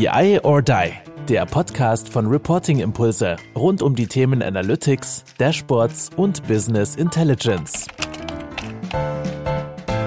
BI 0.00 0.40
or 0.44 0.62
Die, 0.62 0.92
der 1.28 1.44
Podcast 1.44 2.08
von 2.08 2.26
Reporting 2.26 2.78
Impulse 2.78 3.36
rund 3.54 3.82
um 3.82 3.94
die 3.94 4.06
Themen 4.06 4.42
Analytics, 4.42 5.24
Dashboards 5.36 6.08
und 6.16 6.42
Business 6.48 6.96
Intelligence. 6.96 7.86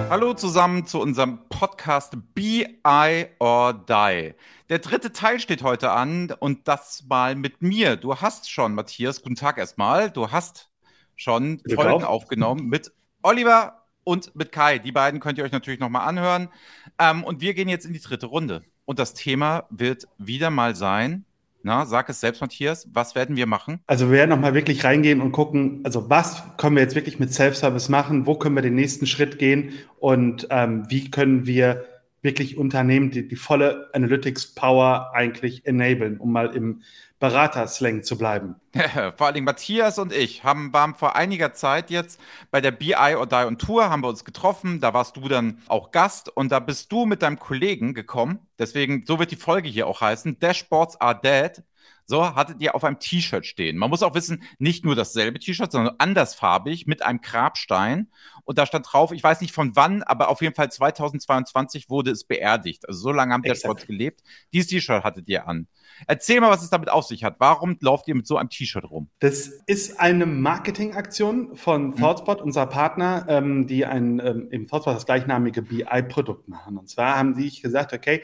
Hallo 0.10 0.34
zusammen 0.34 0.88
zu 0.88 1.00
unserem 1.00 1.48
Podcast 1.48 2.18
BI 2.34 3.28
or 3.38 3.74
Die. 3.88 4.34
Der 4.70 4.80
dritte 4.80 5.14
Teil 5.14 5.40
steht 5.40 5.62
heute 5.62 5.92
an 5.92 6.34
und 6.40 6.68
das 6.68 7.04
mal 7.08 7.36
mit 7.36 7.62
mir. 7.62 7.96
Du 7.96 8.16
hast 8.16 8.50
schon, 8.50 8.74
Matthias, 8.74 9.22
guten 9.22 9.36
Tag 9.36 9.60
erstmal. 9.60 10.10
Du 10.10 10.32
hast 10.32 10.72
schon 11.16 11.62
Folgen 11.72 12.04
aufgenommen 12.04 12.68
mit 12.68 12.92
Oliver 13.22 13.86
und 14.04 14.36
mit 14.36 14.52
Kai. 14.52 14.80
Die 14.80 14.92
beiden 14.92 15.20
könnt 15.20 15.38
ihr 15.38 15.44
euch 15.44 15.52
natürlich 15.52 15.80
nochmal 15.80 16.08
anhören. 16.08 16.50
Ähm, 16.98 17.24
und 17.24 17.42
wir 17.42 17.54
gehen 17.54 17.70
jetzt 17.70 17.86
in 17.86 17.94
die 17.94 18.02
dritte 18.02 18.26
Runde. 18.26 18.64
Und 18.86 19.00
das 19.00 19.14
Thema 19.14 19.66
wird 19.70 20.08
wieder 20.18 20.50
mal 20.50 20.76
sein, 20.76 21.26
na, 21.66 21.86
sag 21.86 22.10
es 22.10 22.20
selbst, 22.20 22.42
Matthias, 22.42 22.90
was 22.92 23.16
werden 23.16 23.38
wir 23.38 23.48
machen? 23.48 23.80
Also 23.88 24.08
wir 24.08 24.18
werden 24.18 24.32
nochmal 24.32 24.54
wirklich 24.54 24.84
reingehen 24.84 25.22
und 25.22 25.32
gucken, 25.32 25.80
also 25.86 26.10
was 26.10 26.44
können 26.58 26.76
wir 26.76 26.84
jetzt 26.84 26.96
wirklich 26.96 27.20
mit 27.20 27.34
Self-Service 27.34 27.88
machen, 27.88 28.26
wo 28.26 28.36
können 28.36 28.56
wir 28.56 28.62
den 28.62 28.76
nächsten 28.76 29.08
Schritt 29.08 29.40
gehen 29.40 29.72
und 30.00 30.46
ähm, 30.50 30.86
wie 30.90 31.10
können 31.10 31.46
wir 31.46 31.86
wirklich 32.24 32.58
Unternehmen 32.58 33.12
die, 33.12 33.28
die 33.28 33.36
volle 33.36 33.90
Analytics-Power 33.94 35.12
eigentlich 35.14 35.66
enablen, 35.66 36.18
um 36.20 36.32
mal 36.32 36.56
im 36.56 36.82
Beraterslang 37.20 38.04
zu 38.04 38.18
bleiben. 38.18 38.56
vor 39.16 39.28
allen 39.28 39.36
Dingen 39.36 39.46
Matthias 39.46 40.00
und 40.00 40.12
ich 40.12 40.44
haben, 40.44 40.74
waren 40.74 40.96
vor 40.96 41.16
einiger 41.16 41.54
Zeit 41.54 41.90
jetzt 41.90 42.20
bei 42.52 42.60
der 42.60 42.72
BI 42.72 43.16
or 43.16 43.28
Die 43.28 43.36
on 43.36 43.58
Tour, 43.58 43.90
haben 43.90 44.04
wir 44.04 44.10
uns 44.10 44.26
getroffen. 44.26 44.82
Da 44.82 44.94
warst 44.94 45.16
du 45.18 45.28
dann 45.30 45.62
auch 45.68 45.92
Gast 45.92 46.30
und 46.36 46.52
da 46.52 46.60
bist 46.60 46.92
du 46.92 47.06
mit 47.06 47.22
deinem 47.22 47.40
Kollegen 47.40 47.94
gekommen. 47.94 48.40
Deswegen, 48.60 49.06
so 49.06 49.20
wird 49.20 49.32
die 49.32 49.38
Folge 49.38 49.70
hier 49.70 49.88
auch 49.88 50.02
heißen. 50.02 50.40
Dashboards 50.40 51.00
are 51.00 51.20
dead. 51.22 51.64
So 52.06 52.36
hattet 52.36 52.62
ihr 52.62 52.76
auf 52.76 52.84
einem 52.84 53.00
T-Shirt 53.00 53.46
stehen. 53.46 53.78
Man 53.78 53.90
muss 53.90 54.04
auch 54.04 54.16
wissen, 54.16 54.44
nicht 54.60 54.86
nur 54.86 54.96
dasselbe 54.96 55.40
T-Shirt, 55.40 55.72
sondern 55.72 55.96
andersfarbig 55.98 56.86
mit 56.88 57.04
einem 57.04 57.22
Grabstein. 57.22 58.10
Und 58.44 58.58
da 58.58 58.66
stand 58.66 58.88
drauf, 58.92 59.12
ich 59.12 59.24
weiß 59.24 59.42
nicht 59.42 59.54
von 59.54 59.76
wann, 59.76 60.04
aber 60.04 60.30
auf 60.30 60.42
jeden 60.42 60.56
Fall 60.56 60.72
2022 60.72 61.90
wurde 61.90 62.12
es 62.12 62.26
beerdigt. 62.26 62.88
Also 62.88 63.00
so 63.00 63.12
lange 63.12 63.34
haben 63.34 63.44
Dashboards 63.44 63.88
gelebt. 63.88 64.22
Dieses 64.52 64.70
T-Shirt 64.70 65.04
hattet 65.04 65.30
ihr 65.30 65.48
an. 65.48 65.68
Erzähl 66.08 66.42
mal, 66.42 66.50
was 66.50 66.64
es 66.64 66.70
damit 66.70 66.90
auf 66.90 67.06
sich 67.06 67.24
hat. 67.24 67.36
Warum 67.40 67.78
lauft 67.80 68.08
ihr 68.08 68.16
mit 68.16 68.28
so 68.28 68.38
einem 68.38 68.50
T-Shirt 68.50 68.84
rum? 68.90 69.10
Das 69.20 69.48
ist 69.68 70.00
eine 70.00 70.26
Marketingaktion 70.26 71.56
von. 71.56 71.96
ThoughtSpot, 71.96 72.40
hm. 72.40 72.46
unser 72.46 72.66
Partner, 72.66 73.26
ähm, 73.30 73.68
die 73.68 73.86
ein 73.86 74.20
ähm, 74.20 74.48
im 74.50 74.68
ThoughtSpot 74.68 74.96
das 74.96 75.06
gleichnamige 75.06 75.62
BI-Produkt 75.62 76.48
machen. 76.48 76.78
Und 76.78 76.90
zwar 76.90 77.18
haben 77.18 77.36
sie 77.36 77.50
gesagt, 77.62 77.94
okay, 77.94 78.24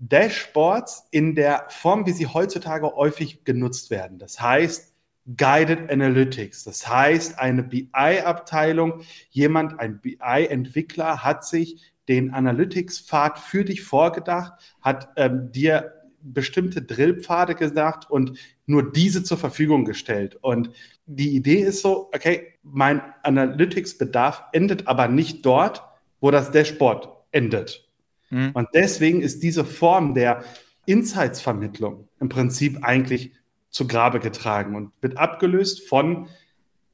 Dashboards 0.00 1.06
in 1.10 1.34
der 1.34 1.66
Form, 1.68 2.06
wie 2.06 2.12
sie 2.12 2.26
heutzutage 2.26 2.86
häufig 2.96 3.44
genutzt 3.44 3.90
werden. 3.90 4.18
Das 4.18 4.40
heißt, 4.40 4.94
Guided 5.36 5.90
Analytics. 5.90 6.64
Das 6.64 6.88
heißt, 6.88 7.38
eine 7.38 7.62
BI-Abteilung, 7.62 9.02
jemand, 9.30 9.78
ein 9.78 10.00
BI-Entwickler 10.00 11.22
hat 11.22 11.44
sich 11.44 11.92
den 12.08 12.32
Analytics-Pfad 12.32 13.38
für 13.38 13.64
dich 13.64 13.82
vorgedacht, 13.82 14.54
hat 14.80 15.10
ähm, 15.16 15.52
dir 15.52 15.92
bestimmte 16.22 16.82
Drillpfade 16.82 17.54
gesagt 17.54 18.10
und 18.10 18.38
nur 18.66 18.90
diese 18.90 19.22
zur 19.22 19.38
Verfügung 19.38 19.84
gestellt. 19.84 20.36
Und 20.40 20.70
die 21.06 21.34
Idee 21.36 21.60
ist 21.60 21.82
so, 21.82 22.10
okay, 22.14 22.54
mein 22.62 23.02
Analytics-Bedarf 23.22 24.44
endet 24.52 24.88
aber 24.88 25.08
nicht 25.08 25.44
dort, 25.46 25.82
wo 26.20 26.30
das 26.30 26.50
Dashboard 26.50 27.08
endet. 27.30 27.89
Mhm. 28.30 28.50
Und 28.54 28.68
deswegen 28.74 29.20
ist 29.20 29.42
diese 29.42 29.64
Form 29.64 30.14
der 30.14 30.44
Insights-Vermittlung 30.86 32.08
im 32.20 32.28
Prinzip 32.28 32.82
eigentlich 32.82 33.32
zu 33.70 33.86
Grabe 33.86 34.18
getragen 34.20 34.74
und 34.74 34.92
wird 35.00 35.16
abgelöst 35.18 35.88
von 35.88 36.28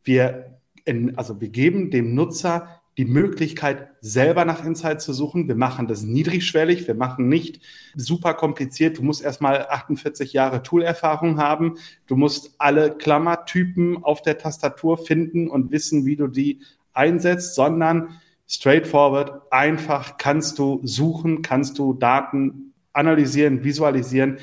wir, 0.02 0.58
in, 0.84 1.16
also 1.16 1.40
wir 1.40 1.48
geben 1.48 1.90
dem 1.90 2.14
Nutzer 2.14 2.80
die 2.98 3.04
Möglichkeit, 3.04 3.88
selber 4.00 4.46
nach 4.46 4.64
Insights 4.64 5.04
zu 5.04 5.12
suchen. 5.12 5.48
Wir 5.48 5.54
machen 5.54 5.86
das 5.86 6.02
niedrigschwellig, 6.02 6.86
wir 6.86 6.94
machen 6.94 7.28
nicht 7.28 7.60
super 7.94 8.32
kompliziert. 8.32 8.98
Du 8.98 9.02
musst 9.02 9.22
erstmal 9.22 9.66
48 9.66 10.32
Jahre 10.32 10.62
Toolerfahrung 10.62 11.38
haben. 11.38 11.74
Du 12.06 12.16
musst 12.16 12.54
alle 12.58 12.96
Klammertypen 12.96 14.02
auf 14.02 14.22
der 14.22 14.38
Tastatur 14.38 14.96
finden 14.96 15.48
und 15.48 15.70
wissen, 15.72 16.06
wie 16.06 16.16
du 16.16 16.26
die 16.26 16.60
einsetzt, 16.94 17.54
sondern 17.54 18.18
straightforward, 18.48 19.52
einfach 19.52 20.18
kannst 20.18 20.58
du 20.58 20.80
suchen, 20.84 21.42
kannst 21.42 21.78
du 21.78 21.94
Daten 21.94 22.74
analysieren, 22.92 23.64
visualisieren, 23.64 24.38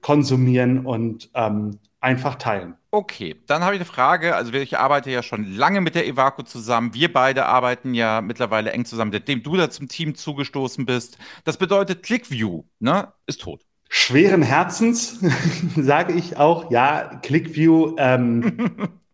konsumieren 0.00 0.86
und 0.86 1.30
ähm, 1.34 1.78
einfach 2.00 2.36
teilen. 2.36 2.74
Okay, 2.90 3.36
dann 3.46 3.62
habe 3.62 3.74
ich 3.74 3.80
eine 3.80 3.86
Frage. 3.86 4.34
Also 4.34 4.52
ich 4.52 4.78
arbeite 4.78 5.10
ja 5.10 5.22
schon 5.22 5.44
lange 5.44 5.80
mit 5.80 5.94
der 5.94 6.06
Evaco 6.06 6.42
zusammen. 6.42 6.94
Wir 6.94 7.12
beide 7.12 7.46
arbeiten 7.46 7.92
ja 7.92 8.20
mittlerweile 8.22 8.72
eng 8.72 8.84
zusammen, 8.84 9.12
seitdem 9.12 9.42
du 9.42 9.56
da 9.56 9.68
zum 9.68 9.88
Team 9.88 10.14
zugestoßen 10.14 10.86
bist. 10.86 11.18
Das 11.44 11.58
bedeutet, 11.58 12.02
ClickView 12.02 12.64
ne, 12.78 13.12
ist 13.26 13.42
tot. 13.42 13.62
Schweren 13.90 14.42
Herzens 14.42 15.20
sage 15.76 16.12
ich 16.14 16.36
auch, 16.36 16.70
ja, 16.70 17.20
ClickView. 17.22 17.96
Ähm, 17.98 18.72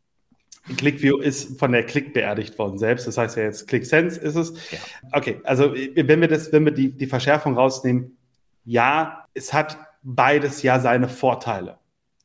ClickView 0.84 1.16
ist 1.16 1.58
von 1.58 1.72
der 1.72 1.84
Click 1.84 2.12
beerdigt 2.12 2.58
worden 2.58 2.78
selbst. 2.78 3.06
Das 3.06 3.16
heißt 3.16 3.38
ja 3.38 3.44
jetzt 3.44 3.66
ClickSense 3.68 4.20
ist 4.20 4.36
es. 4.36 4.52
Ja. 4.70 4.78
Okay, 5.12 5.40
also 5.44 5.72
wenn 5.72 6.20
wir 6.20 6.28
das, 6.28 6.52
wenn 6.52 6.66
wir 6.66 6.72
die, 6.72 6.90
die 6.90 7.06
Verschärfung 7.06 7.54
rausnehmen, 7.54 8.18
ja, 8.66 9.26
es 9.32 9.54
hat 9.54 9.78
beides 10.02 10.62
ja 10.62 10.78
seine 10.80 11.08
Vorteile. 11.08 11.78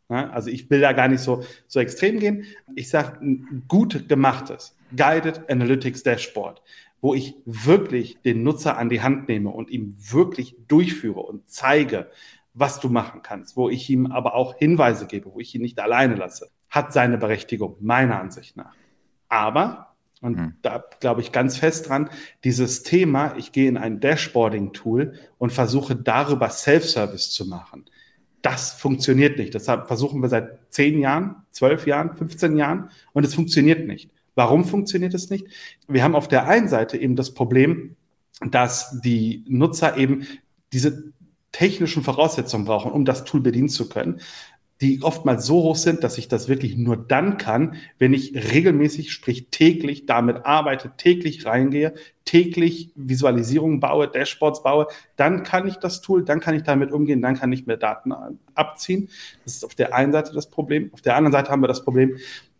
Also 0.09 0.49
ich 0.49 0.69
will 0.69 0.81
da 0.81 0.91
gar 0.91 1.07
nicht 1.07 1.21
so, 1.21 1.43
so 1.67 1.79
extrem 1.79 2.19
gehen. 2.19 2.43
Ich 2.75 2.89
sage, 2.89 3.19
ein 3.21 3.63
gut 3.67 4.09
gemachtes 4.09 4.75
Guided 4.95 5.49
Analytics 5.49 6.03
Dashboard, 6.03 6.61
wo 6.99 7.13
ich 7.13 7.35
wirklich 7.45 8.17
den 8.25 8.41
Nutzer 8.43 8.77
an 8.77 8.89
die 8.89 9.01
Hand 9.01 9.29
nehme 9.29 9.51
und 9.51 9.69
ihm 9.69 9.95
wirklich 9.99 10.55
durchführe 10.67 11.21
und 11.21 11.47
zeige, 11.47 12.09
was 12.55 12.79
du 12.79 12.89
machen 12.89 13.21
kannst, 13.21 13.55
wo 13.55 13.69
ich 13.69 13.89
ihm 13.89 14.07
aber 14.07 14.33
auch 14.33 14.57
Hinweise 14.57 15.05
gebe, 15.05 15.31
wo 15.31 15.39
ich 15.39 15.53
ihn 15.53 15.61
nicht 15.61 15.79
alleine 15.79 16.15
lasse, 16.15 16.49
hat 16.69 16.93
seine 16.93 17.17
Berechtigung, 17.17 17.77
meiner 17.79 18.19
Ansicht 18.19 18.57
nach. 18.57 18.75
Aber, 19.27 19.95
und 20.21 20.37
hm. 20.37 20.53
da 20.61 20.83
glaube 20.99 21.21
ich 21.21 21.31
ganz 21.31 21.57
fest 21.57 21.89
dran, 21.89 22.09
dieses 22.43 22.83
Thema, 22.83 23.35
ich 23.37 23.51
gehe 23.51 23.69
in 23.69 23.77
ein 23.77 23.99
Dashboarding-Tool 23.99 25.13
und 25.37 25.51
versuche 25.51 25.95
darüber 25.95 26.49
Self-Service 26.49 27.31
zu 27.31 27.45
machen 27.47 27.85
das 28.41 28.71
funktioniert 28.71 29.37
nicht. 29.37 29.53
Deshalb 29.53 29.87
versuchen 29.87 30.21
wir 30.21 30.29
seit 30.29 30.59
zehn 30.69 30.99
Jahren, 30.99 31.35
zwölf 31.51 31.87
Jahren, 31.87 32.13
15 32.13 32.57
Jahren 32.57 32.89
und 33.13 33.25
es 33.25 33.35
funktioniert 33.35 33.87
nicht. 33.87 34.11
Warum 34.35 34.63
funktioniert 34.63 35.13
es 35.13 35.29
nicht? 35.29 35.47
Wir 35.87 36.03
haben 36.03 36.15
auf 36.15 36.27
der 36.27 36.47
einen 36.47 36.69
Seite 36.69 36.97
eben 36.97 37.15
das 37.15 37.33
Problem, 37.33 37.95
dass 38.39 39.01
die 39.01 39.43
Nutzer 39.47 39.97
eben 39.97 40.25
diese 40.71 41.11
technischen 41.51 42.03
Voraussetzungen 42.03 42.65
brauchen, 42.65 42.91
um 42.91 43.03
das 43.03 43.25
Tool 43.25 43.41
bedienen 43.41 43.69
zu 43.69 43.89
können 43.89 44.21
die 44.81 45.01
oftmals 45.03 45.45
so 45.45 45.63
hoch 45.63 45.75
sind, 45.75 46.03
dass 46.03 46.17
ich 46.17 46.29
das 46.29 46.47
wirklich 46.47 46.77
nur 46.77 46.95
dann 46.95 47.37
kann, 47.37 47.75
wenn 47.97 48.13
ich 48.13 48.33
regelmäßig, 48.53 49.11
sprich 49.11 49.47
täglich 49.51 50.05
damit 50.05 50.45
arbeite, 50.45 50.91
täglich 50.95 51.45
reingehe, 51.45 51.93
täglich 52.23 52.91
Visualisierungen 52.95 53.81
baue, 53.81 54.07
Dashboards 54.07 54.63
baue, 54.63 54.87
dann 55.17 55.43
kann 55.43 55.67
ich 55.67 55.75
das 55.77 56.01
Tool, 56.01 56.23
dann 56.23 56.39
kann 56.39 56.55
ich 56.55 56.63
damit 56.63 56.91
umgehen, 56.91 57.21
dann 57.21 57.35
kann 57.35 57.51
ich 57.51 57.67
mir 57.67 57.77
Daten 57.77 58.13
abziehen. 58.53 59.09
Das 59.43 59.55
ist 59.55 59.65
auf 59.65 59.75
der 59.75 59.93
einen 59.93 60.13
Seite 60.13 60.33
das 60.33 60.49
Problem. 60.49 60.91
Auf 60.93 61.01
der 61.01 61.15
anderen 61.15 61.33
Seite 61.33 61.51
haben 61.51 61.61
wir 61.61 61.67
das 61.67 61.83
Problem, 61.83 62.15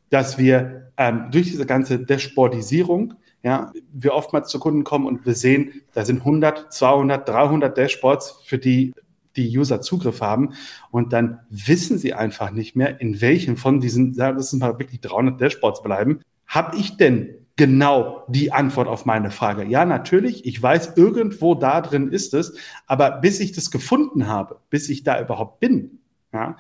dass 0.10 0.38
wir 0.38 0.92
ähm, 0.98 1.28
durch 1.32 1.48
diese 1.48 1.66
ganze 1.66 2.00
Dashboardisierung 2.00 3.14
ja, 3.42 3.72
wir 3.94 4.14
oftmals 4.14 4.50
zu 4.50 4.60
Kunden 4.60 4.84
kommen 4.84 5.06
und 5.06 5.26
wir 5.26 5.34
sehen, 5.34 5.82
da 5.94 6.04
sind 6.04 6.20
100, 6.20 6.74
200, 6.74 7.28
300 7.28 7.78
Dashboards, 7.78 8.42
für 8.46 8.58
die 8.58 8.94
die 9.36 9.58
User 9.58 9.82
Zugriff 9.82 10.22
haben 10.22 10.54
und 10.92 11.14
dann 11.14 11.40
wissen 11.50 11.98
sie 11.98 12.14
einfach 12.14 12.52
nicht 12.52 12.76
mehr, 12.76 13.00
in 13.00 13.22
welchen 13.22 13.58
von 13.58 13.80
diesen, 13.80 14.16
das 14.16 14.52
sind 14.52 14.60
mal 14.60 14.80
wirklich 14.80 15.02
300 15.02 15.40
Dashboards 15.40 15.84
bleiben, 15.84 16.22
habe 16.48 16.78
ich 16.78 16.98
denn 16.98 17.36
genau 17.56 18.24
die 18.30 18.52
Antwort 18.52 18.88
auf 18.88 19.06
meine 19.06 19.32
Frage? 19.32 19.66
Ja, 19.66 19.86
natürlich, 19.86 20.46
ich 20.46 20.62
weiß, 20.62 20.94
irgendwo 20.96 21.56
da 21.56 21.82
drin 21.82 22.10
ist 22.10 22.34
es, 22.34 22.56
aber 22.88 23.12
bis 23.12 23.40
ich 23.40 23.52
das 23.52 23.70
gefunden 23.70 24.28
habe, 24.28 24.60
bis 24.70 24.90
ich 24.90 25.04
da 25.04 25.22
überhaupt 25.22 25.60
bin, 25.60 26.00
ja, 26.34 26.56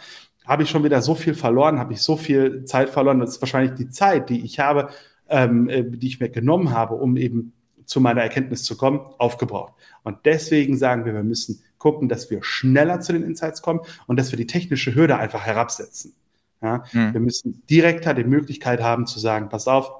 habe 0.46 0.64
ich 0.64 0.70
schon 0.70 0.84
wieder 0.84 1.02
so 1.02 1.16
viel 1.16 1.36
verloren, 1.36 1.80
habe 1.80 1.94
ich 1.94 2.02
so 2.02 2.18
viel 2.18 2.66
Zeit 2.66 2.90
verloren. 2.90 3.20
Das 3.20 3.36
ist 3.36 3.42
wahrscheinlich 3.42 3.76
die 3.76 3.90
Zeit, 3.90 4.30
die 4.30 4.44
ich 4.44 4.60
habe, 4.60 4.90
ähm, 5.30 5.70
äh, 5.70 5.84
die 5.84 6.08
ich 6.08 6.20
mir 6.20 6.30
genommen 6.30 6.72
habe, 6.72 6.96
um 6.96 7.18
eben 7.18 7.54
zu 7.86 8.02
meiner 8.02 8.22
Erkenntnis 8.22 8.64
zu 8.64 8.76
kommen, 8.76 9.00
aufgebraucht. 9.20 9.74
Und 10.04 10.18
deswegen 10.26 10.76
sagen 10.76 11.06
wir, 11.06 11.14
wir 11.14 11.24
müssen 11.24 11.62
gucken, 11.80 12.08
dass 12.10 12.30
wir 12.30 12.44
schneller 12.44 13.00
zu 13.00 13.14
den 13.14 13.24
Insights 13.24 13.62
kommen 13.62 13.82
und 14.06 14.20
dass 14.20 14.32
wir 14.32 14.38
die 14.38 14.48
technische 14.48 14.94
Hürde 14.94 15.18
einfach 15.18 15.46
herabsetzen. 15.46 16.14
Ja? 16.62 16.84
Mhm. 16.94 17.14
Wir 17.14 17.22
müssen 17.22 17.64
direkter 17.68 18.14
die 18.14 18.24
Möglichkeit 18.24 18.82
haben 18.82 19.08
zu 19.08 19.20
sagen, 19.20 19.50
pass 19.50 19.68
auf, 19.68 19.92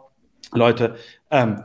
Leute, 0.52 0.96
ähm, 1.32 1.64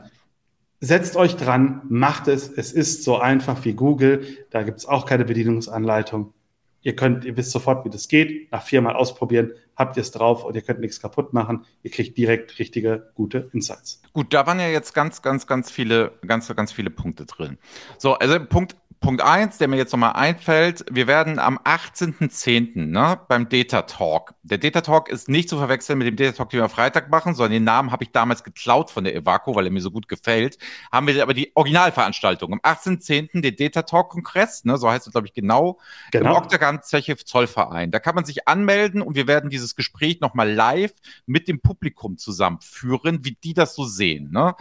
setzt 0.79 1.15
euch 1.15 1.35
dran, 1.35 1.81
macht 1.89 2.27
es. 2.27 2.49
Es 2.49 2.71
ist 2.71 3.03
so 3.03 3.17
einfach 3.17 3.63
wie 3.65 3.73
Google. 3.73 4.25
Da 4.49 4.63
gibt 4.63 4.79
es 4.79 4.85
auch 4.85 5.05
keine 5.05 5.25
Bedienungsanleitung. 5.25 6.33
Ihr 6.81 6.95
könnt, 6.95 7.25
ihr 7.25 7.35
wisst 7.35 7.49
sofort, 7.49 7.83
wie 7.83 7.89
das 7.89 8.07
geht. 8.07 8.51
Nach 8.51 8.61
viermal 8.61 8.95
ausprobieren, 8.95 9.53
habt 9.75 9.97
ihr 9.97 10.01
es 10.01 10.11
drauf 10.11 10.43
und 10.45 10.55
ihr 10.55 10.61
könnt 10.61 10.81
nichts 10.81 11.01
kaputt 11.01 11.33
machen. 11.33 11.65
Ihr 11.81 11.89
kriegt 11.89 12.15
direkt 12.15 12.59
richtige, 12.59 13.11
gute 13.15 13.49
Insights. 13.53 14.03
Gut, 14.13 14.31
da 14.35 14.45
waren 14.45 14.59
ja 14.59 14.67
jetzt 14.67 14.93
ganz, 14.93 15.23
ganz, 15.23 15.47
ganz 15.47 15.71
viele, 15.71 16.11
ganz, 16.27 16.47
ganz 16.55 16.71
viele 16.71 16.91
Punkte 16.91 17.25
drin. 17.25 17.57
So, 17.97 18.13
also 18.13 18.39
Punkt 18.45 18.75
Punkt 19.05 19.21
eins, 19.21 19.59
der 19.59 19.67
mir 19.67 19.77
jetzt 19.77 19.91
nochmal 19.91 20.13
einfällt, 20.13 20.83
wir 20.89 21.05
werden 21.05 21.37
am 21.37 21.59
18.10. 21.59 22.87
Ne, 22.87 23.19
beim 23.27 23.47
Data 23.47 23.83
Talk. 23.83 24.33
Der 24.41 24.57
Data 24.57 24.81
Talk 24.81 25.09
ist 25.09 25.29
nicht 25.29 25.47
zu 25.47 25.59
verwechseln 25.59 25.99
mit 25.99 26.07
dem 26.07 26.15
Data 26.15 26.31
Talk, 26.31 26.49
den 26.49 26.57
wir 26.57 26.63
am 26.63 26.71
Freitag 26.71 27.11
machen, 27.11 27.35
sondern 27.35 27.51
den 27.51 27.63
Namen 27.65 27.91
habe 27.91 28.03
ich 28.03 28.11
damals 28.11 28.43
geklaut 28.43 28.89
von 28.89 29.03
der 29.03 29.13
Evaco, 29.13 29.53
weil 29.53 29.65
er 29.65 29.71
mir 29.71 29.81
so 29.81 29.91
gut 29.91 30.07
gefällt. 30.07 30.57
Haben 30.91 31.05
wir 31.05 31.21
aber 31.21 31.35
die 31.35 31.51
Originalveranstaltung. 31.53 32.51
Am 32.51 32.59
18.10. 32.61 33.41
den 33.41 33.55
Data 33.55 33.83
Talk 33.83 34.09
Kongress, 34.09 34.65
ne, 34.65 34.75
so 34.79 34.89
heißt 34.89 35.05
es, 35.05 35.11
glaube 35.11 35.27
ich, 35.27 35.33
genau, 35.33 35.77
genau. 36.11 36.31
im 36.31 36.37
Octagon 36.37 36.81
Zeche 36.81 37.15
Zollverein. 37.15 37.91
Da 37.91 37.99
kann 37.99 38.15
man 38.15 38.25
sich 38.25 38.47
anmelden 38.47 39.03
und 39.03 39.15
wir 39.15 39.27
werden 39.27 39.51
dieses 39.51 39.75
Gespräch 39.75 40.19
nochmal 40.19 40.51
live 40.51 40.95
mit 41.27 41.47
dem 41.47 41.61
Publikum 41.61 42.17
zusammenführen, 42.17 43.23
wie 43.23 43.35
die 43.35 43.53
das 43.53 43.75
so 43.75 43.85
sehen. 43.85 44.31
Ne? 44.31 44.55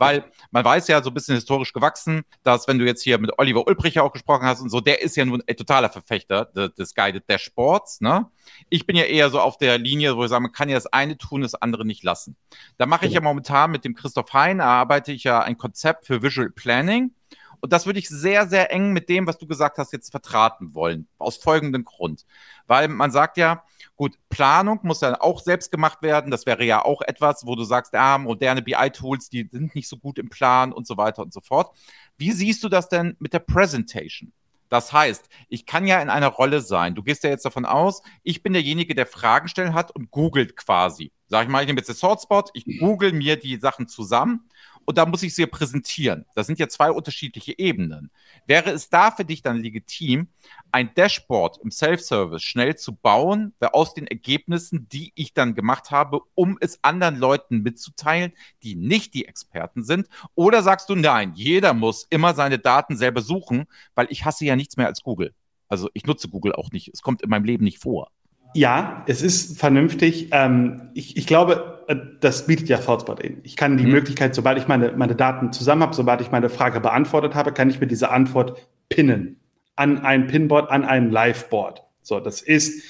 Weil 0.00 0.24
man 0.50 0.64
weiß 0.64 0.88
ja, 0.88 1.02
so 1.02 1.10
ein 1.10 1.14
bisschen 1.14 1.34
historisch 1.34 1.74
gewachsen, 1.74 2.22
dass 2.42 2.66
wenn 2.66 2.78
du 2.78 2.86
jetzt 2.86 3.02
hier 3.02 3.18
mit 3.18 3.38
Oliver 3.38 3.66
Ulbricher 3.66 4.02
auch 4.02 4.12
gesprochen 4.12 4.46
hast 4.46 4.62
und 4.62 4.70
so, 4.70 4.80
der 4.80 5.02
ist 5.02 5.14
ja 5.14 5.26
nun 5.26 5.42
ein 5.46 5.56
totaler 5.56 5.90
Verfechter 5.90 6.46
des 6.46 6.94
Guided 6.94 7.28
Dashboards. 7.28 8.00
Ne? 8.00 8.26
Ich 8.70 8.86
bin 8.86 8.96
ja 8.96 9.04
eher 9.04 9.28
so 9.28 9.40
auf 9.40 9.58
der 9.58 9.76
Linie, 9.76 10.16
wo 10.16 10.24
ich 10.24 10.30
sage, 10.30 10.40
man 10.40 10.52
kann 10.52 10.70
ja 10.70 10.76
das 10.76 10.86
eine 10.86 11.18
tun, 11.18 11.42
das 11.42 11.54
andere 11.54 11.84
nicht 11.84 12.02
lassen. 12.02 12.34
Da 12.78 12.86
mache 12.86 13.04
ich 13.04 13.12
ja 13.12 13.20
genau. 13.20 13.28
momentan 13.32 13.70
mit 13.70 13.84
dem 13.84 13.94
Christoph 13.94 14.32
Hein, 14.32 14.62
arbeite 14.62 15.12
ich 15.12 15.24
ja 15.24 15.40
ein 15.40 15.58
Konzept 15.58 16.06
für 16.06 16.22
Visual 16.22 16.48
Planning. 16.48 17.12
Und 17.60 17.72
das 17.72 17.86
würde 17.86 17.98
ich 17.98 18.08
sehr, 18.08 18.46
sehr 18.48 18.72
eng 18.72 18.92
mit 18.92 19.08
dem, 19.08 19.26
was 19.26 19.38
du 19.38 19.46
gesagt 19.46 19.78
hast, 19.78 19.92
jetzt 19.92 20.10
vertraten 20.10 20.74
wollen. 20.74 21.08
Aus 21.18 21.36
folgendem 21.36 21.84
Grund. 21.84 22.24
Weil 22.66 22.88
man 22.88 23.10
sagt 23.10 23.36
ja, 23.36 23.64
gut, 23.96 24.16
Planung 24.28 24.80
muss 24.82 25.00
dann 25.00 25.14
auch 25.14 25.40
selbst 25.40 25.70
gemacht 25.70 26.02
werden. 26.02 26.30
Das 26.30 26.46
wäre 26.46 26.64
ja 26.64 26.84
auch 26.84 27.02
etwas, 27.02 27.46
wo 27.46 27.56
du 27.56 27.64
sagst, 27.64 27.94
ah, 27.94 28.18
moderne 28.18 28.62
BI-Tools, 28.62 29.28
die 29.28 29.48
sind 29.50 29.74
nicht 29.74 29.88
so 29.88 29.96
gut 29.98 30.18
im 30.18 30.30
Plan 30.30 30.72
und 30.72 30.86
so 30.86 30.96
weiter 30.96 31.22
und 31.22 31.32
so 31.32 31.40
fort. 31.40 31.76
Wie 32.16 32.32
siehst 32.32 32.64
du 32.64 32.68
das 32.68 32.88
denn 32.88 33.16
mit 33.18 33.32
der 33.32 33.40
Presentation? 33.40 34.32
Das 34.70 34.92
heißt, 34.92 35.28
ich 35.48 35.66
kann 35.66 35.86
ja 35.86 36.00
in 36.00 36.08
einer 36.08 36.28
Rolle 36.28 36.60
sein. 36.60 36.94
Du 36.94 37.02
gehst 37.02 37.24
ja 37.24 37.30
jetzt 37.30 37.44
davon 37.44 37.66
aus, 37.66 38.02
ich 38.22 38.42
bin 38.42 38.52
derjenige, 38.52 38.94
der 38.94 39.06
Fragen 39.06 39.48
stellen 39.48 39.74
hat 39.74 39.90
und 39.90 40.12
googelt 40.12 40.56
quasi. 40.56 41.12
Sag 41.26 41.42
ich 41.42 41.48
mal, 41.48 41.60
ich 41.60 41.66
nehme 41.66 41.80
jetzt 41.80 41.88
den 41.88 41.96
Sortspot, 41.96 42.50
ich 42.54 42.78
google 42.78 43.12
mir 43.12 43.36
die 43.36 43.56
Sachen 43.56 43.88
zusammen 43.88 44.48
und 44.84 44.98
da 44.98 45.06
muss 45.06 45.22
ich 45.22 45.34
sie 45.34 45.46
präsentieren. 45.46 46.26
Das 46.34 46.46
sind 46.46 46.58
ja 46.58 46.68
zwei 46.68 46.90
unterschiedliche 46.90 47.58
Ebenen. 47.58 48.10
Wäre 48.46 48.70
es 48.70 48.88
da 48.88 49.10
für 49.10 49.24
dich 49.24 49.42
dann 49.42 49.62
legitim, 49.62 50.28
ein 50.72 50.92
Dashboard 50.94 51.58
im 51.62 51.70
Self-Service 51.70 52.42
schnell 52.42 52.76
zu 52.76 52.94
bauen, 52.94 53.54
aus 53.60 53.94
den 53.94 54.06
Ergebnissen, 54.06 54.88
die 54.88 55.12
ich 55.14 55.32
dann 55.34 55.54
gemacht 55.54 55.90
habe, 55.90 56.20
um 56.34 56.58
es 56.60 56.82
anderen 56.82 57.16
Leuten 57.16 57.62
mitzuteilen, 57.62 58.32
die 58.62 58.74
nicht 58.74 59.14
die 59.14 59.26
Experten 59.26 59.84
sind? 59.84 60.08
Oder 60.34 60.62
sagst 60.62 60.88
du, 60.88 60.96
nein, 60.96 61.32
jeder 61.34 61.74
muss 61.74 62.06
immer 62.10 62.34
seine 62.34 62.58
Daten 62.58 62.96
selber 62.96 63.22
suchen, 63.22 63.66
weil 63.94 64.08
ich 64.10 64.24
hasse 64.24 64.44
ja 64.44 64.56
nichts 64.56 64.76
mehr 64.76 64.86
als 64.86 65.02
Google. 65.02 65.34
Also 65.68 65.88
ich 65.94 66.04
nutze 66.04 66.28
Google 66.28 66.52
auch 66.52 66.70
nicht. 66.72 66.90
Es 66.92 67.00
kommt 67.00 67.22
in 67.22 67.30
meinem 67.30 67.44
Leben 67.44 67.64
nicht 67.64 67.78
vor. 67.78 68.10
Ja, 68.54 69.04
es 69.06 69.22
ist 69.22 69.58
vernünftig. 69.58 70.28
Ähm, 70.32 70.90
ich, 70.94 71.16
ich, 71.16 71.26
glaube, 71.26 71.84
äh, 71.88 71.96
das 72.20 72.46
bietet 72.46 72.68
ja 72.68 72.78
ThoughtSpot 72.78 73.20
in. 73.20 73.40
Ich 73.44 73.56
kann 73.56 73.76
die 73.76 73.84
mhm. 73.84 73.92
Möglichkeit, 73.92 74.34
sobald 74.34 74.58
ich 74.58 74.68
meine, 74.68 74.92
meine 74.92 75.14
Daten 75.14 75.52
zusammen 75.52 75.82
habe, 75.82 75.94
sobald 75.94 76.20
ich 76.20 76.30
meine 76.30 76.48
Frage 76.48 76.80
beantwortet 76.80 77.34
habe, 77.34 77.52
kann 77.52 77.70
ich 77.70 77.80
mir 77.80 77.86
diese 77.86 78.10
Antwort 78.10 78.68
pinnen 78.88 79.40
an 79.76 80.04
ein 80.04 80.26
Pinboard, 80.26 80.70
an 80.70 80.84
ein 80.84 81.10
Liveboard. 81.10 81.82
So, 82.02 82.20
das 82.20 82.42
ist 82.42 82.82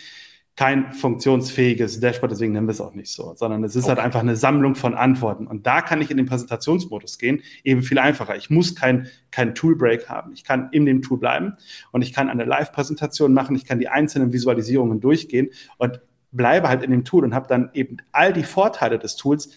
kein 0.56 0.92
funktionsfähiges 0.92 2.00
Dashboard, 2.00 2.32
deswegen 2.32 2.52
nennen 2.52 2.66
wir 2.66 2.72
es 2.72 2.80
auch 2.80 2.94
nicht 2.94 3.12
so, 3.12 3.34
sondern 3.34 3.64
es 3.64 3.76
ist 3.76 3.84
halt 3.84 3.92
okay. 3.92 4.02
halt 4.02 4.06
einfach 4.06 4.20
eine 4.20 4.36
Sammlung 4.36 4.74
von 4.74 4.94
Antworten. 4.94 5.46
Und 5.46 5.66
da 5.66 5.80
kann 5.80 6.02
ich 6.02 6.10
in 6.10 6.16
den 6.16 6.26
Präsentationsmodus 6.26 7.18
gehen, 7.18 7.42
eben 7.64 7.82
viel 7.82 7.98
einfacher. 7.98 8.36
Ich 8.36 8.50
muss 8.50 8.74
kein, 8.74 9.08
kein 9.30 9.54
Toolbreak 9.54 10.08
haben. 10.08 10.32
Ich 10.32 10.44
kann 10.44 10.68
in 10.72 10.84
dem 10.84 11.02
Tool 11.02 11.18
bleiben 11.18 11.54
und 11.92 12.02
ich 12.02 12.12
kann 12.12 12.28
eine 12.28 12.44
Live-Präsentation 12.44 13.32
machen. 13.32 13.56
Ich 13.56 13.64
kann 13.64 13.78
die 13.78 13.88
einzelnen 13.88 14.32
Visualisierungen 14.32 15.00
durchgehen 15.00 15.48
und 15.78 16.00
bleibe 16.32 16.68
halt 16.68 16.82
in 16.82 16.90
dem 16.90 17.04
Tool 17.04 17.24
und 17.24 17.34
habe 17.34 17.48
dann 17.48 17.70
eben 17.72 17.96
all 18.12 18.32
die 18.32 18.44
Vorteile 18.44 18.98
des 18.98 19.16
Tools 19.16 19.50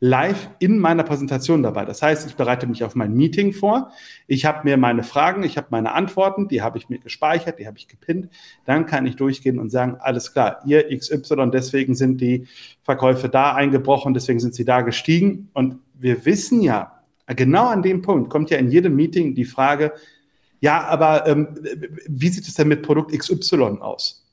live 0.00 0.48
in 0.60 0.78
meiner 0.78 1.02
Präsentation 1.02 1.62
dabei. 1.62 1.84
Das 1.84 2.02
heißt, 2.02 2.26
ich 2.28 2.36
bereite 2.36 2.66
mich 2.66 2.84
auf 2.84 2.94
mein 2.94 3.14
Meeting 3.14 3.52
vor. 3.52 3.90
Ich 4.28 4.44
habe 4.44 4.60
mir 4.62 4.76
meine 4.76 5.02
Fragen, 5.02 5.42
ich 5.42 5.56
habe 5.56 5.68
meine 5.70 5.92
Antworten, 5.92 6.46
die 6.46 6.62
habe 6.62 6.78
ich 6.78 6.88
mir 6.88 6.98
gespeichert, 6.98 7.58
die 7.58 7.66
habe 7.66 7.78
ich 7.78 7.88
gepinnt. 7.88 8.28
Dann 8.64 8.86
kann 8.86 9.06
ich 9.06 9.16
durchgehen 9.16 9.58
und 9.58 9.70
sagen, 9.70 9.96
alles 9.98 10.32
klar, 10.32 10.60
ihr 10.66 10.96
XY, 10.96 11.50
deswegen 11.52 11.94
sind 11.94 12.20
die 12.20 12.46
Verkäufe 12.82 13.28
da 13.28 13.54
eingebrochen, 13.54 14.14
deswegen 14.14 14.38
sind 14.38 14.54
sie 14.54 14.64
da 14.64 14.82
gestiegen. 14.82 15.50
Und 15.52 15.78
wir 15.94 16.24
wissen 16.24 16.62
ja, 16.62 17.00
genau 17.26 17.66
an 17.66 17.82
dem 17.82 18.00
Punkt 18.02 18.30
kommt 18.30 18.50
ja 18.50 18.58
in 18.58 18.70
jedem 18.70 18.94
Meeting 18.94 19.34
die 19.34 19.44
Frage, 19.44 19.92
ja, 20.60 20.84
aber 20.86 21.26
ähm, 21.26 21.48
wie 22.08 22.28
sieht 22.28 22.46
es 22.46 22.54
denn 22.54 22.68
mit 22.68 22.82
Produkt 22.82 23.16
XY 23.16 23.78
aus? 23.80 24.27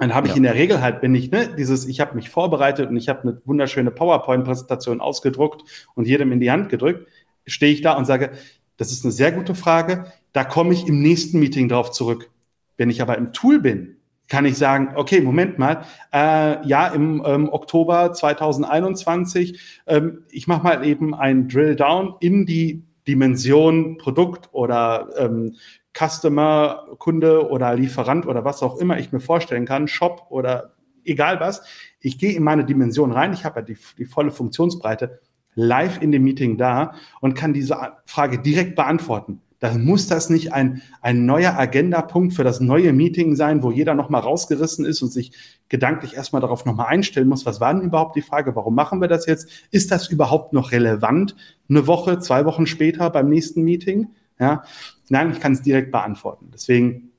Dann 0.00 0.14
habe 0.14 0.26
ich 0.26 0.32
ja. 0.32 0.38
in 0.38 0.42
der 0.44 0.54
Regel 0.54 0.80
halt, 0.80 1.02
wenn 1.02 1.14
ich, 1.14 1.30
ne, 1.30 1.54
dieses, 1.58 1.86
ich 1.86 2.00
habe 2.00 2.14
mich 2.14 2.30
vorbereitet 2.30 2.88
und 2.88 2.96
ich 2.96 3.08
habe 3.08 3.22
eine 3.22 3.40
wunderschöne 3.44 3.90
PowerPoint-Präsentation 3.90 5.00
ausgedruckt 5.00 5.62
und 5.94 6.06
jedem 6.06 6.32
in 6.32 6.40
die 6.40 6.50
Hand 6.50 6.70
gedrückt, 6.70 7.06
stehe 7.46 7.72
ich 7.72 7.82
da 7.82 7.92
und 7.92 8.06
sage, 8.06 8.30
das 8.78 8.92
ist 8.92 9.04
eine 9.04 9.12
sehr 9.12 9.30
gute 9.30 9.54
Frage, 9.54 10.06
da 10.32 10.44
komme 10.44 10.72
ich 10.72 10.88
im 10.88 11.02
nächsten 11.02 11.38
Meeting 11.38 11.68
drauf 11.68 11.90
zurück. 11.90 12.30
Wenn 12.78 12.88
ich 12.88 13.02
aber 13.02 13.18
im 13.18 13.34
Tool 13.34 13.60
bin, 13.60 13.96
kann 14.28 14.46
ich 14.46 14.56
sagen, 14.56 14.92
okay, 14.94 15.20
Moment 15.20 15.58
mal, 15.58 15.84
äh, 16.14 16.66
ja, 16.66 16.86
im 16.88 17.22
ähm, 17.26 17.48
Oktober 17.52 18.14
2021, 18.14 19.82
ähm, 19.86 20.22
ich 20.30 20.46
mache 20.46 20.62
mal 20.62 20.86
eben 20.86 21.14
ein 21.14 21.48
Drill 21.48 21.76
Down 21.76 22.14
in 22.20 22.46
die 22.46 22.84
Dimension 23.10 23.98
Produkt 23.98 24.48
oder 24.52 25.08
ähm, 25.18 25.56
Customer, 25.92 26.86
Kunde 26.98 27.50
oder 27.50 27.74
Lieferant 27.74 28.24
oder 28.26 28.44
was 28.44 28.62
auch 28.62 28.78
immer 28.78 28.98
ich 28.98 29.10
mir 29.10 29.18
vorstellen 29.18 29.66
kann, 29.66 29.88
Shop 29.88 30.26
oder 30.30 30.74
egal 31.04 31.40
was. 31.40 31.62
Ich 32.00 32.18
gehe 32.18 32.32
in 32.32 32.44
meine 32.44 32.64
Dimension 32.64 33.10
rein, 33.10 33.32
ich 33.32 33.44
habe 33.44 33.60
ja 33.60 33.66
die, 33.66 33.76
die 33.98 34.04
volle 34.04 34.30
Funktionsbreite 34.30 35.20
live 35.56 36.00
in 36.00 36.12
dem 36.12 36.22
Meeting 36.22 36.56
da 36.56 36.94
und 37.20 37.34
kann 37.34 37.52
diese 37.52 37.76
Frage 38.06 38.38
direkt 38.38 38.76
beantworten. 38.76 39.42
Dann 39.60 39.84
muss 39.84 40.08
das 40.08 40.30
nicht 40.30 40.52
ein, 40.54 40.82
ein 41.02 41.26
neuer 41.26 41.52
Agendapunkt 41.56 42.34
für 42.34 42.44
das 42.44 42.60
neue 42.60 42.92
Meeting 42.94 43.36
sein, 43.36 43.62
wo 43.62 43.70
jeder 43.70 43.94
nochmal 43.94 44.22
rausgerissen 44.22 44.86
ist 44.86 45.02
und 45.02 45.12
sich 45.12 45.32
gedanklich 45.68 46.16
erstmal 46.16 46.40
darauf 46.40 46.64
nochmal 46.64 46.86
einstellen 46.86 47.28
muss, 47.28 47.46
was 47.46 47.60
war 47.60 47.72
denn 47.72 47.82
überhaupt 47.82 48.16
die 48.16 48.22
Frage, 48.22 48.56
warum 48.56 48.74
machen 48.74 49.00
wir 49.00 49.08
das 49.08 49.26
jetzt? 49.26 49.48
Ist 49.70 49.90
das 49.90 50.08
überhaupt 50.08 50.54
noch 50.54 50.72
relevant 50.72 51.36
eine 51.68 51.86
Woche, 51.86 52.18
zwei 52.18 52.46
Wochen 52.46 52.66
später 52.66 53.10
beim 53.10 53.28
nächsten 53.28 53.62
Meeting? 53.62 54.08
Ja, 54.38 54.64
nein, 55.10 55.30
ich 55.32 55.40
kann 55.40 55.52
es 55.52 55.60
direkt 55.60 55.92
beantworten. 55.92 56.50
Deswegen, 56.54 57.10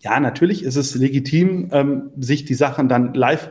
ja, 0.00 0.18
natürlich 0.18 0.64
ist 0.64 0.76
es 0.76 0.94
legitim, 0.94 1.68
ähm, 1.72 2.10
sich 2.18 2.46
die 2.46 2.54
Sachen 2.54 2.88
dann 2.88 3.12
live 3.12 3.50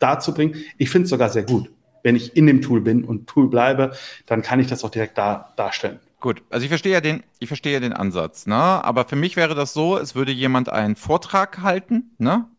darzubringen. 0.00 0.56
Ich 0.76 0.90
finde 0.90 1.04
es 1.04 1.10
sogar 1.10 1.30
sehr 1.30 1.44
gut. 1.44 1.70
Wenn 2.02 2.16
ich 2.16 2.36
in 2.36 2.46
dem 2.46 2.62
Tool 2.62 2.80
bin 2.80 3.04
und 3.04 3.28
Tool 3.28 3.48
bleibe, 3.48 3.92
dann 4.26 4.42
kann 4.42 4.58
ich 4.58 4.66
das 4.66 4.84
auch 4.84 4.90
direkt 4.90 5.16
da 5.16 5.52
darstellen. 5.56 6.00
Gut, 6.26 6.42
also 6.50 6.64
ich 6.64 6.70
verstehe 6.70 6.92
ja 6.92 7.00
den, 7.00 7.22
ich 7.38 7.46
verstehe 7.46 7.78
den 7.78 7.92
Ansatz, 7.92 8.48
ne? 8.48 8.56
Aber 8.56 9.04
für 9.04 9.14
mich 9.14 9.36
wäre 9.36 9.54
das 9.54 9.72
so, 9.72 9.96
es 9.96 10.16
würde 10.16 10.32
jemand 10.32 10.68
einen 10.68 10.96
Vortrag 10.96 11.60
halten, 11.60 12.16
ne? 12.18 12.50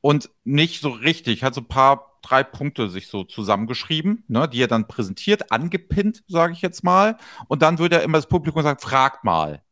Und 0.00 0.30
nicht 0.44 0.80
so 0.80 0.90
richtig, 0.90 1.42
hat 1.42 1.52
so 1.52 1.62
ein 1.62 1.66
paar, 1.66 2.20
drei 2.22 2.44
Punkte 2.44 2.88
sich 2.88 3.08
so 3.08 3.24
zusammengeschrieben, 3.24 4.22
ne, 4.28 4.48
die 4.48 4.62
er 4.62 4.68
dann 4.68 4.86
präsentiert, 4.86 5.50
angepinnt, 5.50 6.22
sage 6.28 6.52
ich 6.52 6.62
jetzt 6.62 6.84
mal. 6.84 7.16
Und 7.48 7.62
dann 7.62 7.80
würde 7.80 7.96
er 7.96 8.02
immer 8.04 8.18
das 8.18 8.28
Publikum 8.28 8.62
sagen, 8.62 8.78
fragt 8.78 9.24
mal. 9.24 9.62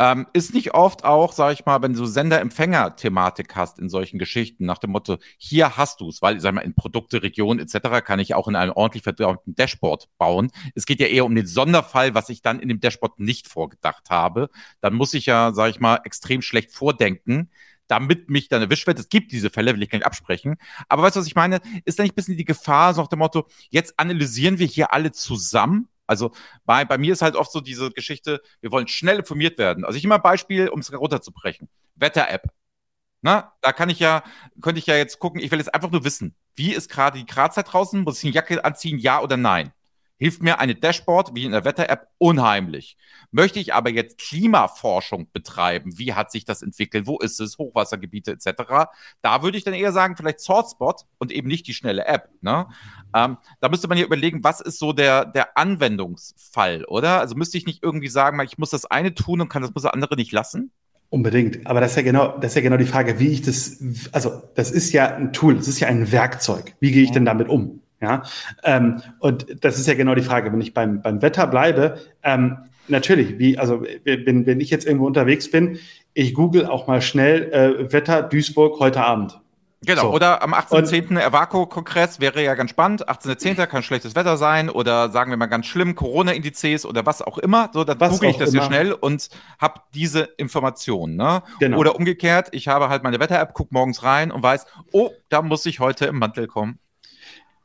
Ähm, 0.00 0.28
ist 0.32 0.54
nicht 0.54 0.74
oft 0.74 1.04
auch, 1.04 1.32
sage 1.32 1.54
ich 1.54 1.66
mal, 1.66 1.82
wenn 1.82 1.92
du 1.92 2.06
Sender-Empfänger-Thematik 2.06 3.56
hast 3.56 3.80
in 3.80 3.88
solchen 3.88 4.18
Geschichten, 4.18 4.64
nach 4.64 4.78
dem 4.78 4.90
Motto, 4.90 5.18
hier 5.38 5.76
hast 5.76 6.00
du 6.00 6.08
es, 6.08 6.22
weil, 6.22 6.38
sag 6.38 6.54
mal, 6.54 6.60
in 6.60 6.74
Produkte, 6.74 7.22
Regionen 7.22 7.58
etc. 7.58 8.04
kann 8.04 8.20
ich 8.20 8.34
auch 8.34 8.46
in 8.46 8.54
einem 8.54 8.72
ordentlich 8.72 9.02
vertrauten 9.02 9.56
Dashboard 9.56 10.08
bauen. 10.16 10.52
Es 10.76 10.86
geht 10.86 11.00
ja 11.00 11.08
eher 11.08 11.24
um 11.24 11.34
den 11.34 11.46
Sonderfall, 11.46 12.14
was 12.14 12.28
ich 12.28 12.42
dann 12.42 12.60
in 12.60 12.68
dem 12.68 12.78
Dashboard 12.78 13.18
nicht 13.18 13.48
vorgedacht 13.48 14.08
habe. 14.10 14.50
Dann 14.80 14.94
muss 14.94 15.14
ich 15.14 15.26
ja, 15.26 15.52
sage 15.52 15.70
ich 15.70 15.80
mal, 15.80 16.00
extrem 16.04 16.42
schlecht 16.42 16.72
vordenken, 16.72 17.50
damit 17.88 18.30
mich 18.30 18.48
dann 18.48 18.62
erwischt 18.62 18.86
wird. 18.86 19.00
Es 19.00 19.08
gibt 19.08 19.32
diese 19.32 19.50
Fälle, 19.50 19.74
will 19.74 19.82
ich 19.82 19.90
gar 19.90 19.98
nicht 19.98 20.06
absprechen. 20.06 20.58
Aber 20.88 21.02
weißt 21.02 21.16
du, 21.16 21.20
was 21.20 21.26
ich 21.26 21.34
meine? 21.34 21.60
Ist 21.84 21.98
da 21.98 22.04
nicht 22.04 22.12
ein 22.12 22.16
bisschen 22.16 22.36
die 22.36 22.44
Gefahr, 22.44 22.94
so 22.94 23.00
nach 23.00 23.08
dem 23.08 23.18
Motto, 23.18 23.48
jetzt 23.70 23.98
analysieren 23.98 24.60
wir 24.60 24.66
hier 24.66 24.92
alle 24.92 25.10
zusammen 25.10 25.88
also 26.08 26.32
bei, 26.64 26.84
bei 26.84 26.98
mir 26.98 27.12
ist 27.12 27.22
halt 27.22 27.36
oft 27.36 27.52
so 27.52 27.60
diese 27.60 27.90
Geschichte, 27.90 28.42
wir 28.60 28.72
wollen 28.72 28.88
schnell 28.88 29.18
informiert 29.18 29.58
werden. 29.58 29.84
Also 29.84 29.96
ich 29.98 30.04
immer 30.04 30.18
Beispiel, 30.18 30.68
um 30.68 30.80
es 30.80 30.92
runterzubrechen. 30.92 31.68
Wetter-App. 31.94 32.50
Na, 33.20 33.52
da 33.62 33.72
kann 33.72 33.90
ich 33.90 33.98
ja, 33.98 34.22
könnte 34.60 34.78
ich 34.78 34.86
ja 34.86 34.96
jetzt 34.96 35.18
gucken, 35.18 35.40
ich 35.40 35.50
will 35.50 35.58
jetzt 35.58 35.74
einfach 35.74 35.90
nur 35.90 36.04
wissen, 36.04 36.34
wie 36.54 36.72
ist 36.72 36.88
gerade 36.90 37.18
die 37.18 37.26
Gradzeit 37.26 37.72
draußen? 37.72 38.02
Muss 38.02 38.18
ich 38.18 38.24
eine 38.24 38.34
Jacke 38.34 38.64
anziehen, 38.64 38.98
ja 38.98 39.20
oder 39.20 39.36
nein? 39.36 39.72
Hilft 40.18 40.42
mir 40.42 40.58
eine 40.58 40.74
Dashboard 40.74 41.34
wie 41.34 41.44
in 41.44 41.52
der 41.52 41.64
Wetter-App 41.64 42.08
unheimlich. 42.18 42.96
Möchte 43.30 43.60
ich 43.60 43.72
aber 43.72 43.90
jetzt 43.90 44.18
Klimaforschung 44.18 45.28
betreiben, 45.32 45.98
wie 45.98 46.14
hat 46.14 46.30
sich 46.30 46.44
das 46.44 46.62
entwickelt, 46.62 47.06
wo 47.06 47.18
ist 47.18 47.40
es, 47.40 47.58
Hochwassergebiete 47.58 48.32
etc., 48.32 48.88
da 49.22 49.42
würde 49.42 49.56
ich 49.56 49.64
dann 49.64 49.74
eher 49.74 49.92
sagen, 49.92 50.16
vielleicht 50.16 50.40
SourceBot 50.40 51.06
und 51.18 51.32
eben 51.32 51.48
nicht 51.48 51.66
die 51.66 51.74
schnelle 51.74 52.04
App. 52.04 52.28
Ne? 52.40 52.66
Ähm, 53.14 53.38
da 53.60 53.68
müsste 53.68 53.88
man 53.88 53.96
hier 53.96 54.06
überlegen, 54.06 54.44
was 54.44 54.60
ist 54.60 54.78
so 54.78 54.92
der, 54.92 55.24
der 55.24 55.56
Anwendungsfall, 55.56 56.84
oder? 56.84 57.20
Also 57.20 57.34
müsste 57.34 57.58
ich 57.58 57.66
nicht 57.66 57.82
irgendwie 57.82 58.08
sagen, 58.08 58.40
ich 58.40 58.58
muss 58.58 58.70
das 58.70 58.84
eine 58.84 59.14
tun 59.14 59.40
und 59.40 59.48
kann 59.48 59.62
das, 59.62 59.72
muss 59.72 59.84
das 59.84 59.92
andere 59.92 60.16
nicht 60.16 60.32
lassen? 60.32 60.72
Unbedingt. 61.10 61.66
Aber 61.66 61.80
das 61.80 61.92
ist 61.92 61.96
ja 61.96 62.02
genau, 62.02 62.36
das 62.38 62.52
ist 62.52 62.56
ja 62.56 62.60
genau 62.60 62.76
die 62.76 62.84
Frage, 62.84 63.18
wie 63.18 63.28
ich 63.28 63.40
das, 63.40 63.82
also 64.12 64.42
das 64.54 64.70
ist 64.70 64.92
ja 64.92 65.14
ein 65.14 65.32
Tool, 65.32 65.56
das 65.56 65.66
ist 65.66 65.80
ja 65.80 65.88
ein 65.88 66.12
Werkzeug. 66.12 66.74
Wie 66.80 66.92
gehe 66.92 67.02
ich 67.02 67.12
denn 67.12 67.24
damit 67.24 67.48
um? 67.48 67.80
Ja, 68.00 68.22
ähm, 68.62 69.02
und 69.18 69.64
das 69.64 69.78
ist 69.78 69.86
ja 69.88 69.94
genau 69.94 70.14
die 70.14 70.22
Frage. 70.22 70.52
Wenn 70.52 70.60
ich 70.60 70.72
beim, 70.72 71.02
beim 71.02 71.20
Wetter 71.20 71.46
bleibe, 71.46 71.98
ähm, 72.22 72.58
natürlich, 72.86 73.38
wie, 73.38 73.58
also 73.58 73.84
wenn, 74.04 74.46
wenn 74.46 74.60
ich 74.60 74.70
jetzt 74.70 74.86
irgendwo 74.86 75.06
unterwegs 75.06 75.50
bin, 75.50 75.78
ich 76.14 76.34
google 76.34 76.66
auch 76.66 76.86
mal 76.86 77.02
schnell 77.02 77.52
äh, 77.52 77.92
Wetter 77.92 78.22
Duisburg 78.22 78.78
heute 78.78 79.02
Abend. 79.02 79.40
Genau, 79.82 80.02
so. 80.02 80.12
oder 80.12 80.42
am 80.42 80.54
18.10. 80.54 81.18
Ervaco-Kongress 81.18 82.18
wäre 82.18 82.42
ja 82.42 82.54
ganz 82.54 82.70
spannend. 82.70 83.08
18.10. 83.08 83.64
kann 83.66 83.84
schlechtes 83.84 84.16
Wetter 84.16 84.36
sein 84.36 84.70
oder 84.70 85.10
sagen 85.10 85.30
wir 85.30 85.36
mal 85.36 85.46
ganz 85.46 85.66
schlimm, 85.66 85.94
Corona-Indizes 85.94 86.84
oder 86.84 87.06
was 87.06 87.22
auch 87.22 87.38
immer. 87.38 87.70
So, 87.72 87.84
dann 87.84 87.96
google 87.96 88.30
ich 88.30 88.36
das 88.38 88.52
immer. 88.52 88.62
hier 88.62 88.66
schnell 88.66 88.92
und 88.92 89.28
habe 89.60 89.80
diese 89.94 90.22
Informationen. 90.36 91.14
Ne? 91.14 91.42
Genau. 91.60 91.78
Oder 91.78 91.94
umgekehrt, 91.94 92.48
ich 92.50 92.66
habe 92.66 92.88
halt 92.88 93.04
meine 93.04 93.20
Wetter-App, 93.20 93.54
gucke 93.54 93.72
morgens 93.72 94.02
rein 94.02 94.32
und 94.32 94.42
weiß, 94.42 94.66
oh, 94.90 95.10
da 95.28 95.42
muss 95.42 95.64
ich 95.64 95.78
heute 95.78 96.06
im 96.06 96.18
Mantel 96.18 96.48
kommen. 96.48 96.80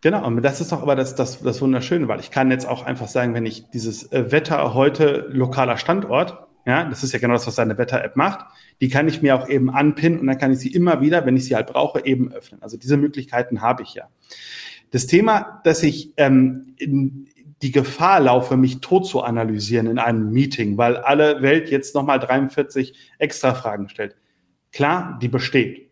Genau, 0.04 0.28
und 0.28 0.42
das 0.42 0.60
ist 0.60 0.74
doch 0.74 0.82
aber 0.82 0.98
das, 0.98 1.16
das, 1.16 1.42
das 1.42 1.62
Wunderschöne, 1.62 2.10
weil 2.10 2.20
ich 2.20 2.30
kann 2.30 2.52
jetzt 2.52 2.68
auch 2.68 2.84
einfach 2.86 3.08
sagen, 3.08 3.34
wenn 3.34 3.46
ich 3.46 3.70
dieses 3.70 4.12
äh, 4.12 4.34
Wetter 4.34 4.74
heute 4.74 5.30
lokaler 5.30 5.78
Standort, 5.78 6.46
ja, 6.66 6.84
das 6.84 7.06
ist 7.06 7.14
ja 7.14 7.20
genau 7.20 7.36
das, 7.36 7.48
was 7.48 7.56
deine 7.56 7.78
Wetter-App 7.78 8.18
macht. 8.18 8.46
Die 8.82 8.90
kann 8.90 9.08
ich 9.08 9.22
mir 9.22 9.34
auch 9.34 9.48
eben 9.48 9.70
anpinnen 9.70 10.20
und 10.20 10.28
dann 10.28 10.38
kann 10.38 10.52
ich 10.52 10.60
sie 10.60 10.74
immer 10.74 11.00
wieder, 11.00 11.26
wenn 11.26 11.38
ich 11.38 11.46
sie 11.46 11.56
halt 11.56 11.68
brauche, 11.68 12.06
eben 12.06 12.34
öffnen. 12.34 12.62
Also 12.62 12.76
diese 12.76 12.98
Möglichkeiten 12.98 13.62
habe 13.62 13.84
ich 13.84 13.94
ja. 13.94 14.10
Das 14.92 15.08
Thema, 15.08 15.62
dass 15.64 15.84
ich 15.84 16.12
ähm, 16.18 16.76
in 16.78 17.30
die 17.62 17.72
Gefahr 17.72 18.20
laufe, 18.20 18.58
mich 18.58 18.82
tot 18.82 19.08
zu 19.08 19.22
analysieren 19.22 19.88
in 19.88 20.00
einem 20.00 20.32
Meeting, 20.32 20.78
weil 20.78 20.98
alle 20.98 21.42
Welt 21.42 21.70
jetzt 21.70 21.96
nochmal 21.96 22.20
43 22.20 22.94
extra 23.20 23.54
Fragen 23.54 23.88
stellt. 23.88 24.18
Klar, 24.74 25.18
die 25.22 25.30
besteht. 25.30 25.83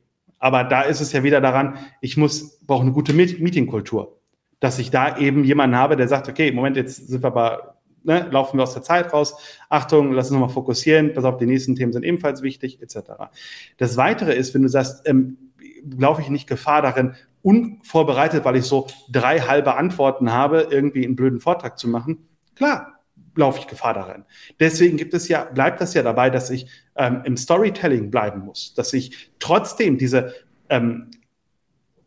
Aber 0.42 0.64
da 0.64 0.82
ist 0.82 1.00
es 1.00 1.14
ja 1.14 1.24
wieder 1.24 1.40
daran, 1.40 1.78
ich 2.02 2.18
muss, 2.18 2.60
brauche 2.66 2.82
eine 2.82 2.92
gute 2.92 3.14
Meetingkultur. 3.14 4.18
Dass 4.60 4.80
ich 4.80 4.92
da 4.92 5.18
eben 5.18 5.44
jemanden 5.44 5.78
habe, 5.78 5.96
der 5.96 6.08
sagt, 6.08 6.28
okay, 6.28 6.52
Moment, 6.52 6.76
jetzt 6.76 7.08
sind 7.08 7.24
wir 7.24 7.28
aber 7.28 7.78
ne, 8.04 8.28
laufen 8.32 8.58
wir 8.58 8.64
aus 8.64 8.74
der 8.74 8.84
Zeit 8.84 9.14
raus. 9.14 9.36
Achtung, 9.70 10.12
lass 10.12 10.28
uns 10.28 10.34
nochmal 10.34 10.54
fokussieren. 10.54 11.14
Pass 11.14 11.24
auf, 11.24 11.38
die 11.38 11.46
nächsten 11.46 11.76
Themen 11.76 11.94
sind 11.94 12.04
ebenfalls 12.04 12.42
wichtig, 12.42 12.82
etc. 12.82 13.12
Das 13.78 13.98
Weitere 13.98 14.34
ist, 14.34 14.54
wenn 14.54 14.64
du 14.64 14.68
sagst, 14.68 15.08
ähm, 15.08 15.38
laufe 15.98 16.22
ich 16.22 16.30
nicht 16.30 16.48
Gefahr 16.48 16.82
darin, 16.82 17.16
unvorbereitet, 17.44 18.46
weil 18.46 18.56
ich 18.56 18.66
so 18.66 18.88
drei 19.12 19.40
halbe 19.40 19.76
Antworten 19.76 20.32
habe, 20.32 20.68
irgendwie 20.70 21.06
einen 21.06 21.16
blöden 21.16 21.40
Vortrag 21.40 21.78
zu 21.78 21.88
machen. 21.88 22.28
Klar, 22.56 23.01
laufe 23.36 23.60
ich 23.60 23.68
Gefahr 23.68 23.94
darin. 23.94 24.24
Deswegen 24.60 24.98
gibt 24.98 25.14
es 25.14 25.28
ja, 25.28 25.44
bleibt 25.46 25.82
das 25.82 25.94
ja 25.94 26.04
dabei, 26.04 26.30
dass 26.30 26.50
ich 26.50 26.68
ähm, 26.96 27.22
im 27.24 27.38
Storytelling 27.38 28.12
bleiben 28.12 28.42
muss, 28.42 28.74
dass 28.74 28.94
ich 28.94 29.32
trotzdem 29.40 29.98
diese, 29.98 30.34
ähm, 30.70 31.12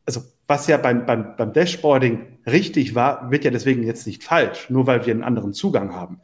also 0.07 0.23
was 0.47 0.67
ja 0.67 0.77
beim, 0.77 1.07
beim, 1.07 1.37
beim 1.37 1.53
Dashboarding 1.53 2.39
richtig 2.47 2.95
war, 2.95 3.31
wird 3.31 3.45
ja 3.45 3.51
deswegen 3.51 3.83
jetzt 3.83 4.07
nicht 4.07 4.23
falsch, 4.23 4.69
nur 4.69 4.87
weil 4.87 5.07
wir 5.07 5.15
einen 5.15 5.25
anderen 5.25 5.55
Zugang 5.55 5.95
haben. 5.95 6.21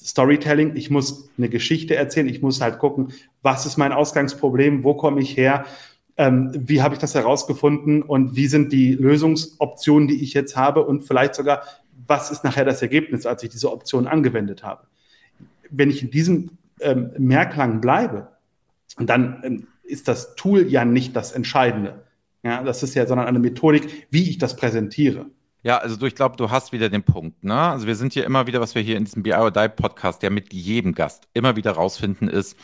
Storytelling, 0.00 0.76
ich 0.76 0.90
muss 0.90 1.28
eine 1.36 1.48
Geschichte 1.48 1.96
erzählen, 1.96 2.28
ich 2.28 2.42
muss 2.42 2.60
halt 2.60 2.78
gucken, 2.78 3.12
was 3.42 3.66
ist 3.66 3.76
mein 3.76 3.92
Ausgangsproblem, 3.92 4.84
wo 4.84 4.94
komme 4.94 5.20
ich 5.20 5.36
her, 5.36 5.64
ähm, 6.16 6.50
wie 6.54 6.82
habe 6.82 6.94
ich 6.94 7.00
das 7.00 7.14
herausgefunden 7.14 8.02
und 8.02 8.34
wie 8.34 8.48
sind 8.48 8.72
die 8.72 8.94
Lösungsoptionen, 8.94 10.08
die 10.08 10.22
ich 10.22 10.34
jetzt 10.34 10.56
habe 10.56 10.84
und 10.84 11.02
vielleicht 11.02 11.34
sogar, 11.34 11.62
was 12.08 12.30
ist 12.30 12.42
nachher 12.42 12.64
das 12.64 12.82
Ergebnis, 12.82 13.26
als 13.26 13.42
ich 13.42 13.50
diese 13.50 13.70
Option 13.70 14.08
angewendet 14.08 14.64
habe. 14.64 14.86
Wenn 15.70 15.90
ich 15.90 16.02
in 16.02 16.10
diesem 16.10 16.50
ähm, 16.80 17.12
Mehrklang 17.18 17.80
bleibe, 17.80 18.28
dann 18.98 19.40
ähm, 19.44 19.66
ist 19.84 20.08
das 20.08 20.34
Tool 20.34 20.66
ja 20.66 20.84
nicht 20.84 21.14
das 21.14 21.32
Entscheidende. 21.32 22.02
Ja, 22.42 22.62
das 22.62 22.82
ist 22.82 22.94
ja, 22.94 23.06
sondern 23.06 23.26
eine 23.26 23.38
Methodik, 23.38 24.06
wie 24.10 24.28
ich 24.28 24.38
das 24.38 24.56
präsentiere. 24.56 25.26
Ja, 25.62 25.78
also 25.78 25.96
du, 25.96 26.06
ich 26.06 26.14
glaube, 26.14 26.36
du 26.36 26.50
hast 26.50 26.72
wieder 26.72 26.88
den 26.88 27.02
Punkt. 27.02 27.42
Ne? 27.42 27.54
Also 27.54 27.86
wir 27.86 27.96
sind 27.96 28.12
hier 28.12 28.24
immer 28.24 28.46
wieder, 28.46 28.60
was 28.60 28.74
wir 28.74 28.82
hier 28.82 28.96
in 28.96 29.04
diesem 29.04 29.24
BI 29.24 29.34
or 29.34 29.50
Die 29.50 29.68
Podcast 29.68 30.22
ja 30.22 30.30
mit 30.30 30.52
jedem 30.52 30.94
Gast 30.94 31.28
immer 31.34 31.56
wieder 31.56 31.72
rausfinden, 31.72 32.28
ist, 32.28 32.56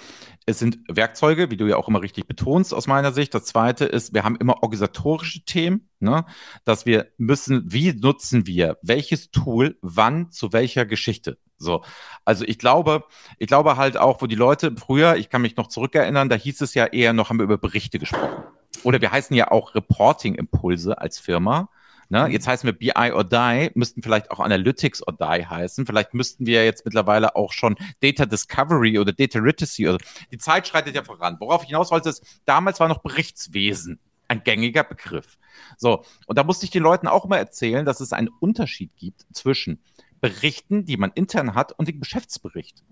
es 0.46 0.58
sind 0.58 0.78
Werkzeuge, 0.88 1.50
wie 1.50 1.56
du 1.56 1.66
ja 1.66 1.76
auch 1.76 1.88
immer 1.88 2.02
richtig 2.02 2.26
betonst 2.26 2.74
aus 2.74 2.86
meiner 2.86 3.12
Sicht. 3.12 3.32
Das 3.34 3.44
zweite 3.44 3.86
ist, 3.86 4.12
wir 4.12 4.24
haben 4.24 4.36
immer 4.36 4.62
organisatorische 4.62 5.44
Themen, 5.44 5.88
ne? 6.00 6.26
dass 6.64 6.84
wir 6.84 7.08
müssen, 7.16 7.72
wie 7.72 7.94
nutzen 7.94 8.46
wir 8.46 8.78
welches 8.82 9.30
Tool, 9.30 9.78
wann, 9.80 10.30
zu 10.30 10.52
welcher 10.52 10.84
Geschichte. 10.84 11.38
So, 11.56 11.82
also 12.24 12.44
ich 12.44 12.58
glaube, 12.58 13.04
ich 13.38 13.46
glaube 13.46 13.76
halt 13.76 13.96
auch, 13.96 14.20
wo 14.20 14.26
die 14.26 14.34
Leute 14.34 14.74
früher, 14.76 15.16
ich 15.16 15.30
kann 15.30 15.40
mich 15.40 15.56
noch 15.56 15.68
zurückerinnern, 15.68 16.28
da 16.28 16.36
hieß 16.36 16.60
es 16.60 16.74
ja 16.74 16.86
eher 16.86 17.12
noch, 17.12 17.30
haben 17.30 17.38
wir 17.38 17.44
über 17.44 17.58
Berichte 17.58 17.98
gesprochen. 17.98 18.42
Oder 18.82 19.00
wir 19.00 19.12
heißen 19.12 19.34
ja 19.34 19.50
auch 19.50 19.74
Reporting-Impulse 19.74 20.98
als 20.98 21.18
Firma. 21.18 21.70
Ne? 22.08 22.25
Mhm. 22.26 22.30
Jetzt 22.30 22.46
heißen 22.46 22.66
wir 22.66 22.73
BI 22.73 23.12
or 23.12 23.25
Die, 23.25 23.70
müssten 23.75 24.02
vielleicht 24.02 24.30
auch 24.30 24.40
Analytics 24.40 25.06
or 25.06 25.14
Die 25.14 25.46
heißen. 25.46 25.87
Vielleicht 25.87 26.14
müssten 26.14 26.46
wir 26.46 26.64
jetzt 26.64 26.84
mittlerweile 26.84 27.37
auch 27.37 27.52
schon 27.52 27.76
Data 28.00 28.26
Discovery 28.26 28.99
oder 28.99 29.12
Data 29.12 29.38
Literacy. 29.38 29.88
Oder 29.88 29.99
die 30.30 30.38
Zeit 30.38 30.68
schreitet 30.68 30.94
ja 30.94 31.02
voran. 31.02 31.37
Worauf 31.40 31.62
ich 31.62 31.68
hinaus 31.68 31.90
wollte, 31.90 32.08
ist, 32.08 32.25
damals 32.44 32.80
war 32.80 32.88
noch 32.88 33.02
Berichtswesen 33.02 34.00
ein 34.28 34.42
gängiger 34.42 34.84
Begriff. 34.84 35.38
So, 35.76 36.04
und 36.26 36.38
da 36.38 36.44
musste 36.44 36.64
ich 36.64 36.70
den 36.70 36.82
Leuten 36.82 37.08
auch 37.08 37.25
immer 37.25 37.38
erzählen, 37.38 37.84
dass 37.84 38.00
es 38.00 38.12
einen 38.12 38.30
Unterschied 38.40 38.96
gibt 38.96 39.26
zwischen 39.32 39.82
Berichten, 40.20 40.87
die 40.87 40.96
man 40.96 41.12
intern 41.14 41.54
hat, 41.54 41.73
und 41.73 41.88
dem 41.88 42.00
Geschäftsbericht 42.00 42.82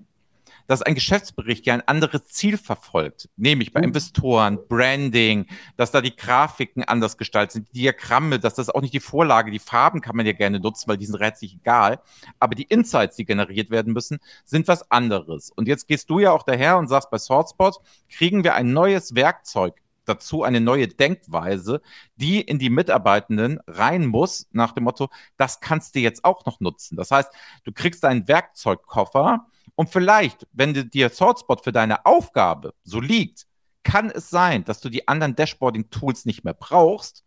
dass 0.67 0.83
ein 0.83 0.95
Geschäftsbericht 0.95 1.67
ja 1.67 1.75
ein 1.75 1.87
anderes 1.87 2.27
Ziel 2.27 2.57
verfolgt, 2.57 3.29
nämlich 3.37 3.73
bei 3.73 3.81
uh. 3.81 3.85
Investoren, 3.85 4.59
Branding, 4.69 5.47
dass 5.77 5.91
da 5.91 6.01
die 6.01 6.15
Grafiken 6.15 6.85
anders 6.85 7.17
gestaltet 7.17 7.53
sind, 7.53 7.69
die 7.69 7.81
Diagramme, 7.81 8.39
dass 8.39 8.55
das 8.55 8.71
auch 8.71 8.81
nicht 8.81 8.95
die 8.95 9.01
Vorlage, 9.01 9.51
die 9.51 9.59
Farben 9.59 10.01
kann 10.01 10.17
man 10.17 10.27
ja 10.27 10.33
gerne 10.33 10.61
nutzen, 10.61 10.89
weil 10.89 10.99
die 10.99 11.07
sind 11.07 11.17
rätlich 11.17 11.55
egal, 11.55 12.01
aber 12.39 12.55
die 12.55 12.65
Insights, 12.65 13.17
die 13.17 13.25
generiert 13.25 13.71
werden 13.71 13.93
müssen, 13.93 14.19
sind 14.45 14.69
was 14.69 14.91
anderes. 14.91 15.51
Und 15.51 15.69
jetzt 15.69 15.89
gehst 15.89 16.11
du 16.11 16.19
ja 16.19 16.33
auch 16.33 16.43
daher 16.43 16.79
und 16.79 16.89
sagst, 16.89 17.11
bei 17.11 17.19
SwordSpot 17.19 17.79
kriegen 18.09 18.45
wir 18.45 18.55
ein 18.55 18.73
neues 18.73 19.15
Werkzeug 19.15 19.83
dazu 20.05 20.43
eine 20.43 20.61
neue 20.61 20.89
Denkweise, 20.89 21.81
die 22.17 22.41
in 22.41 22.59
die 22.59 22.71
Mitarbeitenden 22.71 23.61
rein 23.67 24.07
muss, 24.07 24.49
nach 24.53 24.73
dem 24.73 24.85
Motto, 24.85 25.09
das 25.37 25.61
kannst 25.61 25.95
du 25.95 26.01
jetzt 26.01 26.25
auch 26.25 26.45
noch 26.45 26.61
nutzen. 26.61 26.97
Das 26.97 27.11
heißt, 27.11 27.31
du 27.65 27.73
kriegst 27.73 28.05
einen 28.05 28.27
Werkzeugkoffer, 28.29 29.47
und 29.75 29.91
vielleicht, 29.91 30.47
wenn 30.53 30.91
dir 30.91 31.11
SwordSpot 31.11 31.63
für 31.65 31.73
deine 31.73 32.05
Aufgabe 32.07 32.75
so 32.83 33.01
liegt, 33.01 33.47
kann 33.83 34.11
es 34.11 34.31
sein, 34.31 34.65
dass 34.65 34.81
du 34.81 34.89
die 34.89 35.09
anderen 35.09 35.35
Dashboarding-Tools 35.35 36.25
nicht 36.25 36.45
mehr 36.45 36.55
brauchst. 36.55 37.25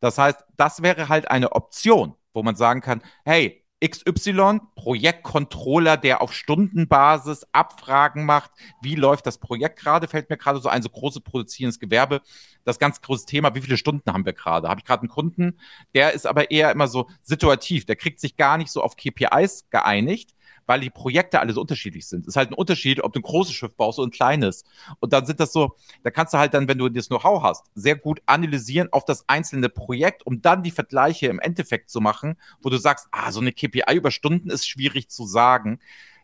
Das 0.00 0.18
heißt, 0.18 0.44
das 0.56 0.82
wäre 0.82 1.08
halt 1.08 1.30
eine 1.30 1.52
Option, 1.52 2.14
wo 2.32 2.42
man 2.42 2.54
sagen 2.54 2.80
kann, 2.80 3.02
hey, 3.24 3.66
XY, 3.84 4.60
Projektcontroller, 4.74 5.98
der 5.98 6.22
auf 6.22 6.32
Stundenbasis 6.32 7.46
Abfragen 7.52 8.24
macht, 8.24 8.50
wie 8.80 8.94
läuft 8.94 9.26
das 9.26 9.38
Projekt 9.38 9.78
gerade, 9.78 10.08
fällt 10.08 10.30
mir 10.30 10.38
gerade 10.38 10.60
so 10.60 10.70
ein, 10.70 10.80
so 10.80 10.88
große 10.88 11.20
produzierendes 11.20 11.78
Gewerbe, 11.78 12.22
das 12.64 12.78
ganz 12.78 13.02
große 13.02 13.26
Thema, 13.26 13.54
wie 13.54 13.60
viele 13.60 13.76
Stunden 13.76 14.10
haben 14.10 14.24
wir 14.24 14.32
gerade? 14.32 14.68
Habe 14.68 14.80
ich 14.80 14.86
gerade 14.86 15.02
einen 15.02 15.10
Kunden, 15.10 15.58
der 15.94 16.12
ist 16.12 16.26
aber 16.26 16.50
eher 16.50 16.72
immer 16.72 16.88
so 16.88 17.08
situativ, 17.20 17.84
der 17.84 17.96
kriegt 17.96 18.18
sich 18.18 18.36
gar 18.36 18.56
nicht 18.56 18.70
so 18.70 18.82
auf 18.82 18.96
KPIs 18.96 19.68
geeinigt, 19.68 20.34
weil 20.66 20.80
die 20.80 20.90
Projekte 20.90 21.40
alle 21.40 21.52
so 21.52 21.60
unterschiedlich 21.60 22.06
sind. 22.06 22.22
Es 22.22 22.28
ist 22.28 22.36
halt 22.36 22.50
ein 22.50 22.54
Unterschied, 22.54 23.02
ob 23.02 23.12
du 23.12 23.20
ein 23.20 23.22
großes 23.22 23.54
Schiff 23.54 23.74
baust 23.74 23.98
oder 23.98 24.08
ein 24.08 24.12
kleines. 24.12 24.64
Und 25.00 25.12
dann 25.12 25.24
sind 25.26 25.40
das 25.40 25.52
so, 25.52 25.76
da 26.02 26.10
kannst 26.10 26.34
du 26.34 26.38
halt 26.38 26.54
dann, 26.54 26.68
wenn 26.68 26.78
du 26.78 26.88
das 26.88 27.08
Know-how 27.08 27.42
hast, 27.42 27.64
sehr 27.74 27.96
gut 27.96 28.20
analysieren 28.26 28.92
auf 28.92 29.04
das 29.04 29.28
einzelne 29.28 29.68
Projekt, 29.68 30.26
um 30.26 30.42
dann 30.42 30.62
die 30.62 30.70
Vergleiche 30.70 31.28
im 31.28 31.38
Endeffekt 31.38 31.90
zu 31.90 32.00
machen, 32.00 32.36
wo 32.60 32.68
du 32.68 32.76
sagst, 32.76 33.08
ah, 33.12 33.32
so 33.32 33.40
eine 33.40 33.52
KPI 33.52 33.94
über 33.94 34.10
Stunden 34.10 34.50
ist 34.50 34.68
schwierig 34.68 35.08
zu 35.08 35.26
sagen. 35.26 35.78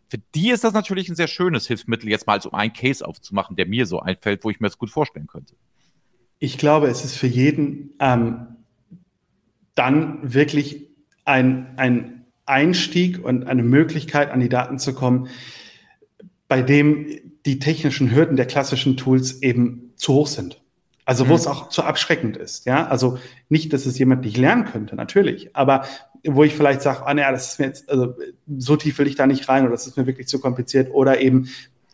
Für 0.09 0.19
die 0.35 0.51
ist 0.51 0.65
das 0.65 0.75
natürlich 0.75 1.09
ein 1.09 1.17
sehr 1.17 1.29
schönes 1.29 1.67
Hilfsmittel, 1.67 2.11
jetzt 2.11 2.27
mal 2.27 2.41
so 2.43 2.51
einen 2.51 2.73
Case 2.73 3.07
aufzumachen, 3.07 3.57
der 3.57 3.67
mir 3.67 3.87
so 3.87 4.01
einfällt, 4.01 4.45
wo 4.45 4.51
ich 4.51 4.61
mir 4.61 4.67
das 4.67 4.77
gut 4.77 4.91
vorstellen 4.91 5.27
könnte. 5.27 5.55
Ich 6.39 6.59
glaube, 6.59 6.89
es 6.89 7.05
ist 7.05 7.17
für 7.17 7.29
jeden 7.29 7.95
ähm, 8.01 8.57
dann 9.75 10.19
wirklich 10.23 10.89
ein, 11.25 11.79
ein 11.79 12.22
Einstieg 12.47 13.25
und 13.25 13.47
eine 13.47 13.63
Möglichkeit, 13.63 14.31
an 14.31 14.41
die 14.41 14.49
Daten 14.49 14.79
zu 14.79 14.95
kommen, 14.95 15.29
bei 16.49 16.63
dem 16.63 17.07
die 17.47 17.59
technischen 17.59 18.15
Hürden 18.15 18.37
der 18.37 18.47
klassischen 18.47 18.97
Tools 18.97 19.43
eben 19.43 19.93
zu 19.97 20.15
hoch 20.15 20.27
sind. 20.27 20.61
Also 21.05 21.27
wo 21.27 21.33
mhm. 21.33 21.37
es 21.37 21.47
auch 21.47 21.69
zu 21.69 21.83
abschreckend 21.83 22.37
ist. 22.37 22.65
Ja, 22.67 22.87
also 22.87 23.19
nicht, 23.49 23.73
dass 23.73 23.87
es 23.87 23.99
jemand 23.99 24.25
nicht 24.25 24.37
lernen 24.37 24.67
könnte, 24.67 24.95
natürlich, 24.95 25.57
aber 25.57 25.85
wo 26.25 26.45
ich 26.45 26.55
vielleicht 26.55 26.83
sage, 26.83 27.05
ah, 27.07 27.15
naja, 27.15 27.33
das 27.33 27.53
ist 27.53 27.59
mir 27.59 27.67
jetzt, 27.67 27.91
also 27.91 28.15
so 28.57 28.77
tief 28.77 28.99
will 28.99 29.09
ich 29.09 29.17
da 29.17 29.27
nicht 29.27 29.49
rein 29.49 29.65
oder 29.65 29.73
das 29.73 29.87
ist 29.87 29.97
mir 29.97 30.07
wirklich 30.07 30.29
zu 30.29 30.39
kompliziert 30.39 30.93
oder 30.93 31.21
eben, 31.21 31.49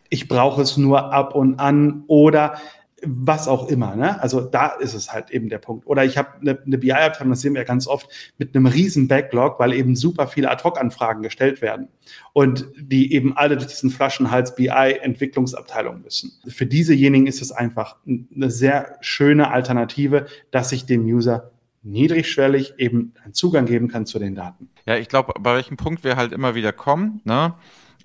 ich 0.09 0.27
brauche 0.27 0.61
es 0.61 0.77
nur 0.77 1.11
ab 1.11 1.33
und 1.33 1.59
an 1.59 2.03
oder 2.07 2.59
was 3.05 3.47
auch 3.47 3.67
immer. 3.67 3.95
Ne? 3.95 4.21
Also 4.21 4.41
da 4.41 4.67
ist 4.67 4.93
es 4.93 5.11
halt 5.11 5.31
eben 5.31 5.49
der 5.49 5.59
Punkt. 5.59 5.87
Oder 5.87 6.05
ich 6.05 6.17
habe 6.17 6.29
eine, 6.41 6.59
eine 6.65 6.77
BI-Abteilung, 6.77 7.31
das 7.31 7.41
sehen 7.41 7.53
wir 7.53 7.61
ja 7.61 7.67
ganz 7.67 7.87
oft, 7.87 8.09
mit 8.37 8.55
einem 8.55 8.65
riesen 8.65 9.07
Backlog, 9.07 9.59
weil 9.59 9.73
eben 9.73 9.95
super 9.95 10.27
viele 10.27 10.49
Ad-Hoc-Anfragen 10.49 11.21
gestellt 11.21 11.61
werden 11.61 11.89
und 12.33 12.67
die 12.79 13.13
eben 13.13 13.35
alle 13.35 13.57
durch 13.57 13.67
diesen 13.67 13.89
Flaschenhals 13.89 14.55
BI-Entwicklungsabteilung 14.55 16.01
müssen. 16.01 16.31
Für 16.47 16.65
diesejenigen 16.65 17.27
ist 17.27 17.41
es 17.41 17.51
einfach 17.51 17.97
eine 18.05 18.49
sehr 18.49 18.97
schöne 19.01 19.51
Alternative, 19.51 20.25
dass 20.51 20.71
ich 20.71 20.85
dem 20.85 21.05
User 21.05 21.51
niedrigschwellig 21.83 22.73
eben 22.77 23.13
einen 23.23 23.33
Zugang 23.33 23.65
geben 23.65 23.87
kann 23.87 24.05
zu 24.05 24.19
den 24.19 24.35
Daten. 24.35 24.69
Ja, 24.85 24.97
ich 24.97 25.07
glaube, 25.07 25.33
bei 25.39 25.55
welchem 25.55 25.77
Punkt 25.77 26.03
wir 26.03 26.17
halt 26.17 26.33
immer 26.33 26.55
wieder 26.55 26.73
kommen, 26.73 27.21
ne? 27.23 27.53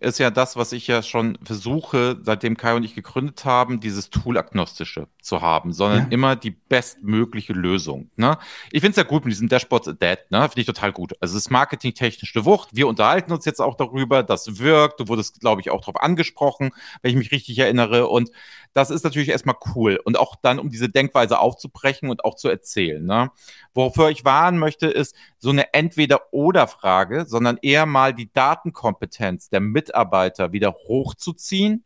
Ist 0.05 0.19
ja 0.19 0.31
das, 0.31 0.57
was 0.57 0.73
ich 0.73 0.87
ja 0.87 1.03
schon 1.03 1.39
versuche, 1.43 2.19
seitdem 2.23 2.57
Kai 2.57 2.75
und 2.75 2.85
ich 2.85 2.95
gegründet 2.95 3.45
haben, 3.45 3.81
dieses 3.81 4.11
Tool-agnostische 4.11 5.09
zu 5.25 5.41
haben, 5.41 5.73
sondern 5.73 6.01
ja. 6.01 6.07
immer 6.11 6.37
die 6.37 6.51
bestmögliche 6.51 7.53
Lösung. 7.53 8.11
Ne? 8.17 8.39
Ich 8.71 8.81
finde 8.81 8.91
es 8.91 8.97
ja 8.97 9.03
gut 9.03 9.25
mit 9.25 9.33
diesem 9.33 9.49
Dashboards 9.49 9.87
Dead, 10.01 10.19
ne? 10.31 10.43
finde 10.43 10.61
ich 10.61 10.67
total 10.67 10.93
gut. 10.93 11.15
Also 11.21 11.37
es 11.37 11.45
ist 11.45 11.51
marketingtechnisch 11.51 12.37
eine 12.37 12.45
Wucht. 12.45 12.71
Wir 12.73 12.87
unterhalten 12.87 13.33
uns 13.33 13.45
jetzt 13.45 13.61
auch 13.61 13.77
darüber, 13.77 14.23
das 14.23 14.59
wirkt. 14.59 15.01
Du 15.01 15.09
wurdest, 15.09 15.41
glaube 15.41 15.61
ich, 15.61 15.71
auch 15.71 15.81
darauf 15.81 16.01
angesprochen, 16.03 16.73
wenn 17.03 17.11
ich 17.11 17.17
mich 17.17 17.33
richtig 17.33 17.59
erinnere. 17.59 18.07
Und 18.09 18.31
das 18.75 18.91
ist 18.91 19.05
natürlich 19.05 19.31
erstmal 19.31 19.57
cool. 19.75 19.99
Und 20.05 20.19
auch 20.19 20.37
dann, 20.37 20.59
um 20.59 20.69
diese 20.69 20.89
Denkweise 20.89 21.39
aufzubrechen 21.39 22.11
und 22.11 22.25
auch 22.25 22.35
zu 22.35 22.49
erzählen. 22.49 23.05
Ne? 23.05 23.31
Wofür 23.73 24.11
ich 24.11 24.25
warnen 24.25 24.59
möchte, 24.59 24.87
ist 24.89 25.17
so 25.39 25.51
eine 25.51 25.73
Entweder-Oder-Frage, 25.73 27.25
sondern 27.27 27.59
eher 27.63 27.87
mal 27.87 28.13
die 28.13 28.33
Datenkompetenz 28.33 29.49
der 29.49 29.61
Mitarbeiter 29.61 30.53
wieder 30.53 30.75
hochzuziehen 30.75 31.85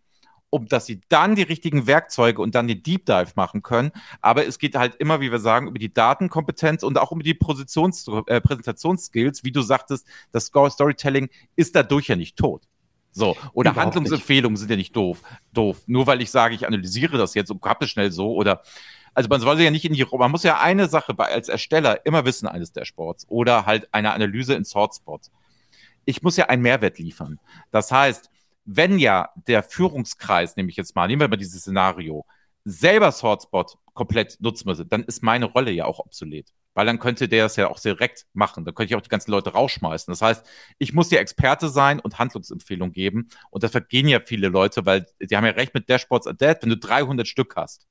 um 0.50 0.66
dass 0.66 0.86
sie 0.86 1.00
dann 1.08 1.34
die 1.34 1.42
richtigen 1.42 1.86
Werkzeuge 1.86 2.40
und 2.40 2.54
dann 2.54 2.68
den 2.68 2.82
Deep 2.82 3.06
Dive 3.06 3.32
machen 3.34 3.62
können. 3.62 3.92
Aber 4.20 4.46
es 4.46 4.58
geht 4.58 4.74
halt 4.74 4.96
immer, 4.96 5.20
wie 5.20 5.30
wir 5.30 5.40
sagen, 5.40 5.68
über 5.68 5.78
die 5.78 5.92
Datenkompetenz 5.92 6.82
und 6.82 6.98
auch 6.98 7.12
über 7.12 7.22
die 7.22 7.34
Positions 7.34 8.08
äh, 8.26 8.40
Präsentationsskills. 8.40 9.44
Wie 9.44 9.52
du 9.52 9.62
sagtest, 9.62 10.06
das 10.32 10.46
Storytelling 10.46 11.28
ist 11.56 11.76
dadurch 11.76 12.08
ja 12.08 12.16
nicht 12.16 12.36
tot. 12.36 12.62
So, 13.12 13.36
oder 13.52 13.70
Überhaupt 13.70 13.96
Handlungsempfehlungen 13.96 14.52
nicht. 14.52 14.60
sind 14.60 14.70
ja 14.70 14.76
nicht 14.76 14.94
doof, 14.94 15.22
doof. 15.52 15.82
Nur 15.86 16.06
weil 16.06 16.22
ich 16.22 16.30
sage, 16.30 16.54
ich 16.54 16.66
analysiere 16.66 17.18
das 17.18 17.34
jetzt 17.34 17.50
und 17.50 17.62
habe 17.64 17.84
es 17.84 17.90
schnell 17.90 18.12
so 18.12 18.34
oder 18.34 18.62
also 19.14 19.28
man 19.28 19.40
soll 19.40 19.60
ja 19.60 19.72
nicht 19.72 19.84
in 19.84 19.94
die, 19.94 20.06
man 20.12 20.30
muss 20.30 20.44
ja 20.44 20.60
eine 20.60 20.86
Sache 20.86 21.14
bei, 21.14 21.24
als 21.24 21.48
Ersteller 21.48 22.06
immer 22.06 22.24
wissen 22.24 22.46
eines 22.46 22.72
der 22.72 22.84
Sports 22.84 23.26
oder 23.28 23.66
halt 23.66 23.88
eine 23.92 24.12
Analyse 24.12 24.54
in 24.54 24.62
Sortspots. 24.62 25.32
Ich 26.04 26.22
muss 26.22 26.36
ja 26.36 26.46
einen 26.46 26.62
Mehrwert 26.62 26.98
liefern. 27.00 27.40
Das 27.72 27.90
heißt, 27.90 28.30
wenn 28.68 28.98
ja 28.98 29.30
der 29.46 29.62
Führungskreis, 29.62 30.56
nehme 30.56 30.70
ich 30.70 30.76
jetzt 30.76 30.94
mal, 30.94 31.06
nehmen 31.06 31.20
wir 31.20 31.28
mal 31.28 31.36
dieses 31.36 31.62
Szenario, 31.62 32.26
selber 32.64 33.12
Sortspot 33.12 33.78
komplett 33.94 34.38
nutzen 34.40 34.68
müsse, 34.68 34.86
dann 34.86 35.04
ist 35.04 35.22
meine 35.22 35.46
Rolle 35.46 35.70
ja 35.70 35.86
auch 35.86 35.98
obsolet 36.00 36.52
weil 36.78 36.86
dann 36.86 37.00
könnte 37.00 37.26
der 37.26 37.46
es 37.46 37.56
ja 37.56 37.70
auch 37.70 37.80
direkt 37.80 38.28
machen. 38.34 38.64
Dann 38.64 38.72
könnte 38.72 38.92
ich 38.92 38.96
auch 38.96 39.02
die 39.02 39.08
ganzen 39.08 39.32
Leute 39.32 39.50
rausschmeißen. 39.50 40.12
Das 40.12 40.22
heißt, 40.22 40.46
ich 40.78 40.92
muss 40.92 41.10
ja 41.10 41.18
Experte 41.18 41.68
sein 41.70 41.98
und 41.98 42.20
Handlungsempfehlungen 42.20 42.92
geben. 42.92 43.30
Und 43.50 43.64
das 43.64 43.72
vergehen 43.72 44.06
ja 44.06 44.20
viele 44.24 44.46
Leute, 44.46 44.86
weil 44.86 45.04
die 45.20 45.36
haben 45.36 45.44
ja 45.44 45.50
recht 45.50 45.74
mit 45.74 45.90
Dashboards 45.90 46.28
Adapt. 46.28 46.62
Wenn 46.62 46.70
du 46.70 46.76
300 46.76 47.26
Stück 47.26 47.56
hast, 47.56 47.88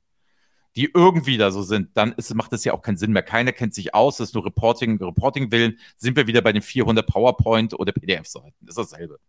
die 0.77 0.89
irgendwie 0.93 1.37
da 1.37 1.51
so 1.51 1.63
sind, 1.63 1.97
dann 1.97 2.13
ist, 2.13 2.33
macht 2.33 2.53
das 2.53 2.63
ja 2.63 2.71
auch 2.71 2.81
keinen 2.81 2.95
Sinn 2.95 3.11
mehr. 3.11 3.23
Keiner 3.23 3.51
kennt 3.51 3.73
sich 3.73 3.93
aus, 3.93 4.15
das 4.15 4.29
ist 4.29 4.35
nur 4.35 4.45
Reporting, 4.45 5.03
Reporting 5.03 5.51
willen. 5.51 5.77
Sind 5.97 6.15
wir 6.15 6.27
wieder 6.27 6.41
bei 6.41 6.53
den 6.53 6.61
400 6.61 7.05
PowerPoint 7.05 7.77
oder 7.77 7.91
PDF-Seiten. 7.91 8.55
Das 8.61 8.77
ist 8.77 8.93
dasselbe. 8.93 9.19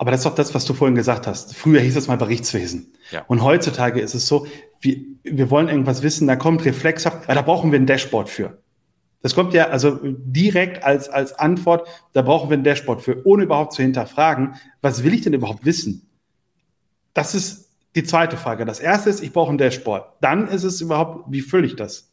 Aber 0.00 0.10
das 0.10 0.20
ist 0.20 0.24
doch 0.24 0.34
das, 0.34 0.54
was 0.54 0.64
du 0.64 0.72
vorhin 0.72 0.94
gesagt 0.94 1.26
hast. 1.26 1.54
Früher 1.54 1.80
hieß 1.80 1.94
es 1.94 2.08
mal 2.08 2.16
Berichtswesen. 2.16 2.94
Ja. 3.10 3.22
Und 3.28 3.44
heutzutage 3.44 4.00
ist 4.00 4.14
es 4.14 4.26
so, 4.26 4.46
wir, 4.80 4.96
wir 5.24 5.50
wollen 5.50 5.68
irgendwas 5.68 6.02
wissen, 6.02 6.26
da 6.26 6.36
kommt 6.36 6.64
reflexhaft, 6.64 7.28
ja, 7.28 7.34
da 7.34 7.42
brauchen 7.42 7.70
wir 7.70 7.78
ein 7.78 7.84
Dashboard 7.84 8.30
für. 8.30 8.62
Das 9.20 9.34
kommt 9.34 9.52
ja 9.52 9.68
also 9.68 9.98
direkt 10.02 10.84
als, 10.84 11.10
als 11.10 11.34
Antwort, 11.34 11.86
da 12.14 12.22
brauchen 12.22 12.48
wir 12.48 12.56
ein 12.56 12.64
Dashboard 12.64 13.02
für, 13.02 13.26
ohne 13.26 13.42
überhaupt 13.42 13.74
zu 13.74 13.82
hinterfragen, 13.82 14.54
was 14.80 15.04
will 15.04 15.12
ich 15.12 15.20
denn 15.20 15.34
überhaupt 15.34 15.66
wissen? 15.66 16.08
Das 17.12 17.34
ist 17.34 17.68
die 17.94 18.04
zweite 18.04 18.38
Frage. 18.38 18.64
Das 18.64 18.80
erste 18.80 19.10
ist, 19.10 19.22
ich 19.22 19.34
brauche 19.34 19.52
ein 19.52 19.58
Dashboard. 19.58 20.14
Dann 20.22 20.48
ist 20.48 20.64
es 20.64 20.80
überhaupt, 20.80 21.30
wie 21.30 21.42
fülle 21.42 21.66
ich 21.66 21.76
das? 21.76 22.10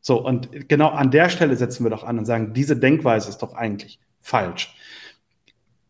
So, 0.00 0.20
und 0.26 0.68
genau 0.68 0.88
an 0.88 1.12
der 1.12 1.28
Stelle 1.28 1.54
setzen 1.54 1.84
wir 1.84 1.90
doch 1.90 2.02
an 2.02 2.18
und 2.18 2.24
sagen, 2.24 2.52
diese 2.52 2.76
Denkweise 2.76 3.28
ist 3.28 3.38
doch 3.38 3.54
eigentlich 3.54 4.00
falsch. 4.20 4.74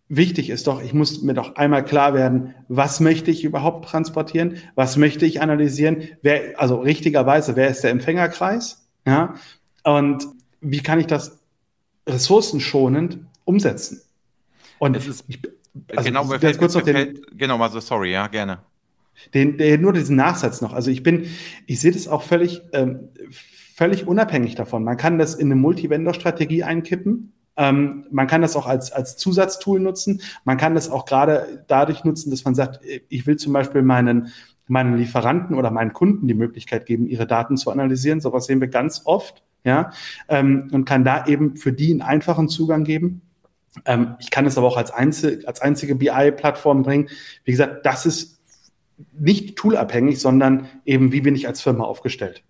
Wichtig 0.08 0.50
ist 0.50 0.68
doch, 0.68 0.82
ich 0.82 0.94
muss 0.94 1.22
mir 1.22 1.34
doch 1.34 1.56
einmal 1.56 1.84
klar 1.84 2.14
werden, 2.14 2.54
was 2.68 3.00
möchte 3.00 3.32
ich 3.32 3.42
überhaupt 3.42 3.88
transportieren? 3.88 4.58
Was 4.76 4.96
möchte 4.96 5.26
ich 5.26 5.40
analysieren? 5.40 6.08
Wer, 6.22 6.60
also 6.60 6.76
richtigerweise, 6.76 7.56
wer 7.56 7.68
ist 7.68 7.82
der 7.82 7.90
Empfängerkreis? 7.90 8.88
Ja, 9.04 9.34
und 9.82 10.26
wie 10.60 10.80
kann 10.80 11.00
ich 11.00 11.06
das 11.06 11.40
ressourcenschonend 12.08 13.18
umsetzen? 13.44 14.02
Und 14.78 14.96
es 14.96 15.06
ist, 15.08 15.24
ich, 15.26 15.40
also 15.94 16.04
genau, 16.04 16.24
mir 16.24 16.38
fällt, 16.38 16.58
kurz 16.58 16.74
noch 16.74 16.82
den, 16.82 17.20
genau, 17.32 17.58
also 17.58 17.80
sorry, 17.80 18.12
ja, 18.12 18.26
gerne. 18.28 18.58
Den, 19.34 19.58
den, 19.58 19.80
nur 19.80 19.92
diesen 19.92 20.16
Nachsatz 20.16 20.60
noch. 20.60 20.72
Also 20.72 20.90
ich 20.90 21.02
bin, 21.02 21.26
ich 21.66 21.80
sehe 21.80 21.92
das 21.92 22.06
auch 22.06 22.22
völlig, 22.22 22.62
ähm, 22.72 23.08
völlig 23.74 24.06
unabhängig 24.06 24.54
davon. 24.54 24.84
Man 24.84 24.96
kann 24.96 25.18
das 25.18 25.34
in 25.34 25.48
eine 25.48 25.60
Multivendor-Strategie 25.60 26.64
einkippen. 26.64 27.32
Ähm, 27.56 28.06
man 28.10 28.26
kann 28.26 28.42
das 28.42 28.56
auch 28.56 28.66
als, 28.66 28.92
als 28.92 29.16
Zusatztool 29.16 29.80
nutzen. 29.80 30.20
Man 30.44 30.56
kann 30.56 30.74
das 30.74 30.90
auch 30.90 31.04
gerade 31.04 31.64
dadurch 31.68 32.04
nutzen, 32.04 32.30
dass 32.30 32.44
man 32.44 32.54
sagt, 32.54 32.80
ich 33.08 33.26
will 33.26 33.36
zum 33.36 33.52
Beispiel 33.52 33.82
meinen, 33.82 34.28
meinen 34.66 34.96
Lieferanten 34.96 35.56
oder 35.56 35.70
meinen 35.70 35.92
Kunden 35.92 36.28
die 36.28 36.34
Möglichkeit 36.34 36.86
geben, 36.86 37.06
ihre 37.06 37.26
Daten 37.26 37.56
zu 37.56 37.70
analysieren. 37.70 38.20
Sowas 38.20 38.46
sehen 38.46 38.60
wir 38.60 38.68
ganz 38.68 39.02
oft 39.04 39.42
ja, 39.64 39.90
ähm, 40.28 40.68
und 40.72 40.84
kann 40.84 41.04
da 41.04 41.26
eben 41.26 41.56
für 41.56 41.72
die 41.72 41.90
einen 41.90 42.02
einfachen 42.02 42.48
Zugang 42.48 42.84
geben. 42.84 43.22
Ähm, 43.84 44.14
ich 44.18 44.30
kann 44.30 44.46
es 44.46 44.56
aber 44.56 44.66
auch 44.66 44.76
als, 44.76 44.90
einzel 44.90 45.44
als 45.46 45.60
einzige 45.60 45.96
BI-Plattform 45.96 46.82
bringen. 46.82 47.08
Wie 47.44 47.50
gesagt, 47.50 47.84
das 47.84 48.06
ist 48.06 48.40
nicht 49.18 49.56
toolabhängig, 49.56 50.20
sondern 50.20 50.68
eben, 50.84 51.12
wie 51.12 51.20
bin 51.20 51.34
ich 51.34 51.48
als 51.48 51.60
Firma 51.60 51.84
aufgestellt. 51.84 52.42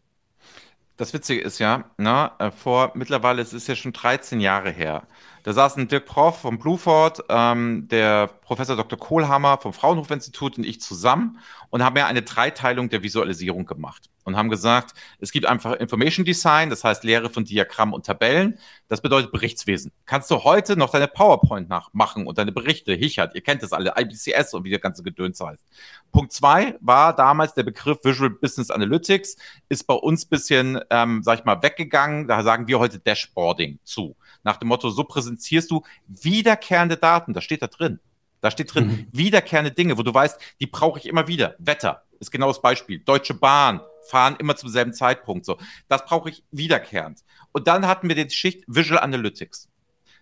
Das 0.97 1.13
Witzige 1.13 1.43
ist 1.43 1.59
ja, 1.59 1.85
na, 1.99 2.35
äh, 2.39 2.51
vor 2.51 2.93
mittlerweile, 2.95 3.43
es 3.43 3.53
ist 3.53 3.69
ja 3.69 3.77
schon 3.77 3.93
13 3.93 4.41
Jahre 4.41 4.71
her, 4.71 5.07
da 5.47 5.53
saßen 5.53 5.87
Dirk 5.87 6.07
Prof 6.07 6.41
vom 6.41 6.59
Blueford, 6.59 7.23
ähm, 7.29 7.87
der 7.87 8.27
Professor 8.27 8.75
Dr. 8.75 8.99
Kohlhammer 8.99 9.59
vom 9.59 9.73
Fraunhofer-Institut 9.73 10.59
und 10.59 10.65
ich 10.65 10.81
zusammen 10.81 11.39
und 11.71 11.85
haben 11.85 11.97
ja 11.97 12.09
eine 12.09 12.23
Dreiteilung 12.23 12.89
der 12.89 13.05
Visualisierung 13.05 13.65
gemacht 13.65 14.11
und 14.25 14.37
haben 14.37 14.51
gesagt, 14.51 14.95
es 15.21 15.31
gibt 15.31 15.47
einfach 15.47 15.75
Information 15.75 16.25
Design, 16.25 16.69
das 16.69 16.83
heißt 16.83 17.05
Lehre 17.05 17.31
von 17.31 17.45
Diagrammen 17.45 17.95
und 17.95 18.05
Tabellen. 18.05 18.59
Das 18.89 19.01
bedeutet 19.01 19.31
Berichtswesen. 19.31 19.93
Kannst 20.05 20.33
du 20.33 20.43
heute 20.43 20.77
noch 20.77 20.91
deine 20.91 21.07
PowerPoint 21.07 21.69
nachmachen 21.69 22.27
und 22.27 22.39
deine 22.39 22.51
Berichte, 22.51 22.95
Hichert, 22.95 23.37
ihr 23.37 23.41
kennt 23.41 23.63
das 23.63 23.73
alle, 23.73 23.95
IBCS 23.97 24.53
und 24.53 24.65
wie 24.65 24.71
der 24.71 24.81
ganze 24.81 25.05
Gedöns 25.05 25.41
heißt. 25.41 25.65
Punkt 26.11 26.33
zwei 26.33 26.75
war 26.81 27.15
damals 27.15 27.55
der 27.55 27.63
Begriff 27.63 27.99
Visual 28.03 28.31
Business 28.31 28.73
Analytics, 28.73 29.37
ist 29.69 29.87
bei 29.87 29.95
uns 29.95 30.25
bisschen, 30.25 30.81
ähm, 30.91 31.23
sag 31.23 31.39
ich 31.39 31.45
mal, 31.45 31.63
weggegangen. 31.63 32.27
Da 32.27 32.43
sagen 32.43 32.67
wir 32.67 32.81
heute 32.81 32.99
Dashboarding 32.99 33.79
zu. 33.85 34.17
Nach 34.47 34.59
dem 34.59 34.69
Motto, 34.69 34.91
so 34.91 35.03
präsentierst 35.03 35.73
du 35.73 35.83
wiederkehrende 36.07 36.97
Daten. 36.97 37.35
Das 37.35 37.43
steht 37.43 37.63
da 37.63 37.67
drin. 37.67 37.99
Da 38.41 38.53
steht 38.53 38.73
drin, 38.73 38.87
mhm. 38.87 39.07
wiederkehrende 39.11 39.73
Dinge, 39.73 39.99
wo 39.99 40.05
du 40.05 40.15
weißt, 40.15 40.41
die 40.61 40.67
brauche 40.67 41.01
ich 41.01 41.07
immer 41.07 41.27
wieder. 41.27 41.57
Wetter 41.59 42.05
ist 42.21 42.31
genau 42.31 42.47
das 42.47 42.63
Beispiel. 42.63 43.01
Deutsche 43.01 43.35
Bahn 43.35 43.81
fahren 44.09 44.37
immer 44.39 44.55
zum 44.55 44.69
selben 44.69 44.93
Zeitpunkt. 44.93 45.47
So, 45.47 45.59
das 45.89 46.05
brauche 46.05 46.31
ich 46.31 46.45
wiederkehrend. 46.53 47.25
Und 47.51 47.67
dann 47.67 47.89
hatten 47.89 48.09
wir 48.09 48.15
die 48.15 48.31
Schicht 48.31 48.63
Visual 48.69 49.01
Analytics. 49.01 49.69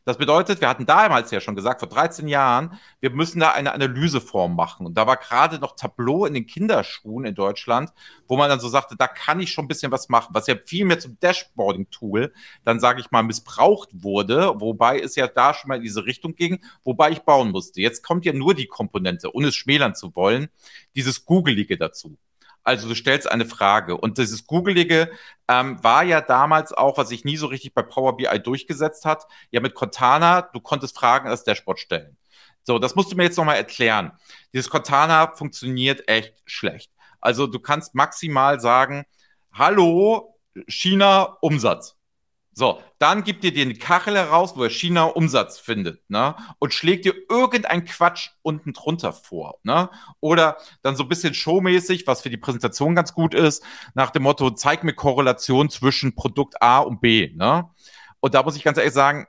Das 0.06 0.18
bedeutet, 0.18 0.60
wir 0.60 0.68
hatten 0.68 0.84
damals 0.84 1.30
ja 1.30 1.40
schon 1.40 1.54
gesagt, 1.54 1.80
vor 1.80 1.88
13 1.88 2.28
Jahren, 2.28 2.78
wir 3.00 3.08
müssen 3.08 3.40
da 3.40 3.52
eine 3.52 3.72
Analyseform 3.72 4.54
machen. 4.54 4.84
Und 4.84 4.98
da 4.98 5.06
war 5.06 5.16
gerade 5.16 5.58
noch 5.58 5.76
Tableau 5.76 6.26
in 6.26 6.34
den 6.34 6.46
Kinderschuhen 6.46 7.24
in 7.24 7.34
Deutschland, 7.34 7.90
wo 8.28 8.36
man 8.36 8.50
dann 8.50 8.60
so 8.60 8.68
sagte, 8.68 8.96
da 8.98 9.06
kann 9.06 9.40
ich 9.40 9.50
schon 9.50 9.64
ein 9.64 9.68
bisschen 9.68 9.92
was 9.92 10.10
machen, 10.10 10.34
was 10.34 10.46
ja 10.46 10.56
viel 10.66 10.84
mehr 10.84 10.98
zum 10.98 11.18
Dashboarding-Tool 11.20 12.34
dann, 12.64 12.80
sage 12.80 13.00
ich 13.00 13.10
mal, 13.12 13.22
missbraucht 13.22 13.90
wurde, 13.94 14.52
wobei 14.58 15.00
es 15.00 15.16
ja 15.16 15.26
da 15.26 15.54
schon 15.54 15.68
mal 15.68 15.76
in 15.76 15.82
diese 15.82 16.04
Richtung 16.04 16.34
ging, 16.34 16.62
wobei 16.84 17.10
ich 17.10 17.20
bauen 17.20 17.50
musste. 17.50 17.80
Jetzt 17.80 18.02
kommt 18.02 18.26
ja 18.26 18.34
nur 18.34 18.54
die 18.54 18.66
Komponente, 18.66 19.34
ohne 19.34 19.48
es 19.48 19.54
schmälern 19.54 19.94
zu 19.94 20.14
wollen, 20.14 20.48
dieses 20.94 21.24
Googelige 21.24 21.78
dazu. 21.78 22.18
Also 22.64 22.88
du 22.88 22.94
stellst 22.94 23.30
eine 23.30 23.44
Frage. 23.44 23.96
Und 23.96 24.18
dieses 24.18 24.46
Googelige 24.46 25.10
ähm, 25.48 25.82
war 25.84 26.02
ja 26.02 26.20
damals 26.20 26.72
auch, 26.72 26.96
was 26.96 27.10
sich 27.10 27.24
nie 27.24 27.36
so 27.36 27.46
richtig 27.46 27.74
bei 27.74 27.82
Power 27.82 28.16
BI 28.16 28.38
durchgesetzt 28.42 29.04
hat, 29.04 29.26
ja 29.50 29.60
mit 29.60 29.74
Cortana, 29.74 30.42
du 30.42 30.60
konntest 30.60 30.96
Fragen 30.96 31.28
als 31.28 31.44
Dashboard 31.44 31.78
stellen. 31.78 32.16
So, 32.62 32.78
das 32.78 32.94
musst 32.94 33.12
du 33.12 33.16
mir 33.16 33.24
jetzt 33.24 33.36
nochmal 33.36 33.56
erklären. 33.56 34.12
Dieses 34.54 34.70
Cortana 34.70 35.34
funktioniert 35.34 36.08
echt 36.08 36.42
schlecht. 36.46 36.90
Also 37.20 37.46
du 37.46 37.60
kannst 37.60 37.94
maximal 37.94 38.58
sagen, 38.60 39.04
hallo, 39.52 40.34
China, 40.66 41.36
Umsatz. 41.42 41.96
So, 42.56 42.80
dann 42.98 43.24
gibt 43.24 43.42
ihr 43.42 43.52
dir 43.52 43.64
eine 43.64 43.74
Kachel 43.74 44.14
heraus, 44.16 44.56
wo 44.56 44.62
er 44.62 44.70
China 44.70 45.04
Umsatz 45.04 45.58
findet, 45.58 46.08
ne? 46.08 46.36
Und 46.60 46.72
schlägt 46.72 47.04
dir 47.04 47.14
irgendein 47.28 47.84
Quatsch 47.84 48.30
unten 48.42 48.72
drunter 48.72 49.12
vor, 49.12 49.58
ne? 49.64 49.90
Oder 50.20 50.56
dann 50.82 50.94
so 50.94 51.02
ein 51.02 51.08
bisschen 51.08 51.34
showmäßig, 51.34 52.06
was 52.06 52.22
für 52.22 52.30
die 52.30 52.36
Präsentation 52.36 52.94
ganz 52.94 53.12
gut 53.12 53.34
ist, 53.34 53.64
nach 53.94 54.10
dem 54.10 54.22
Motto, 54.22 54.50
zeig 54.50 54.84
mir 54.84 54.94
Korrelation 54.94 55.68
zwischen 55.68 56.14
Produkt 56.14 56.62
A 56.62 56.78
und 56.78 57.00
B, 57.00 57.32
ne? 57.34 57.68
Und 58.20 58.34
da 58.34 58.42
muss 58.44 58.56
ich 58.56 58.62
ganz 58.62 58.78
ehrlich 58.78 58.94
sagen, 58.94 59.26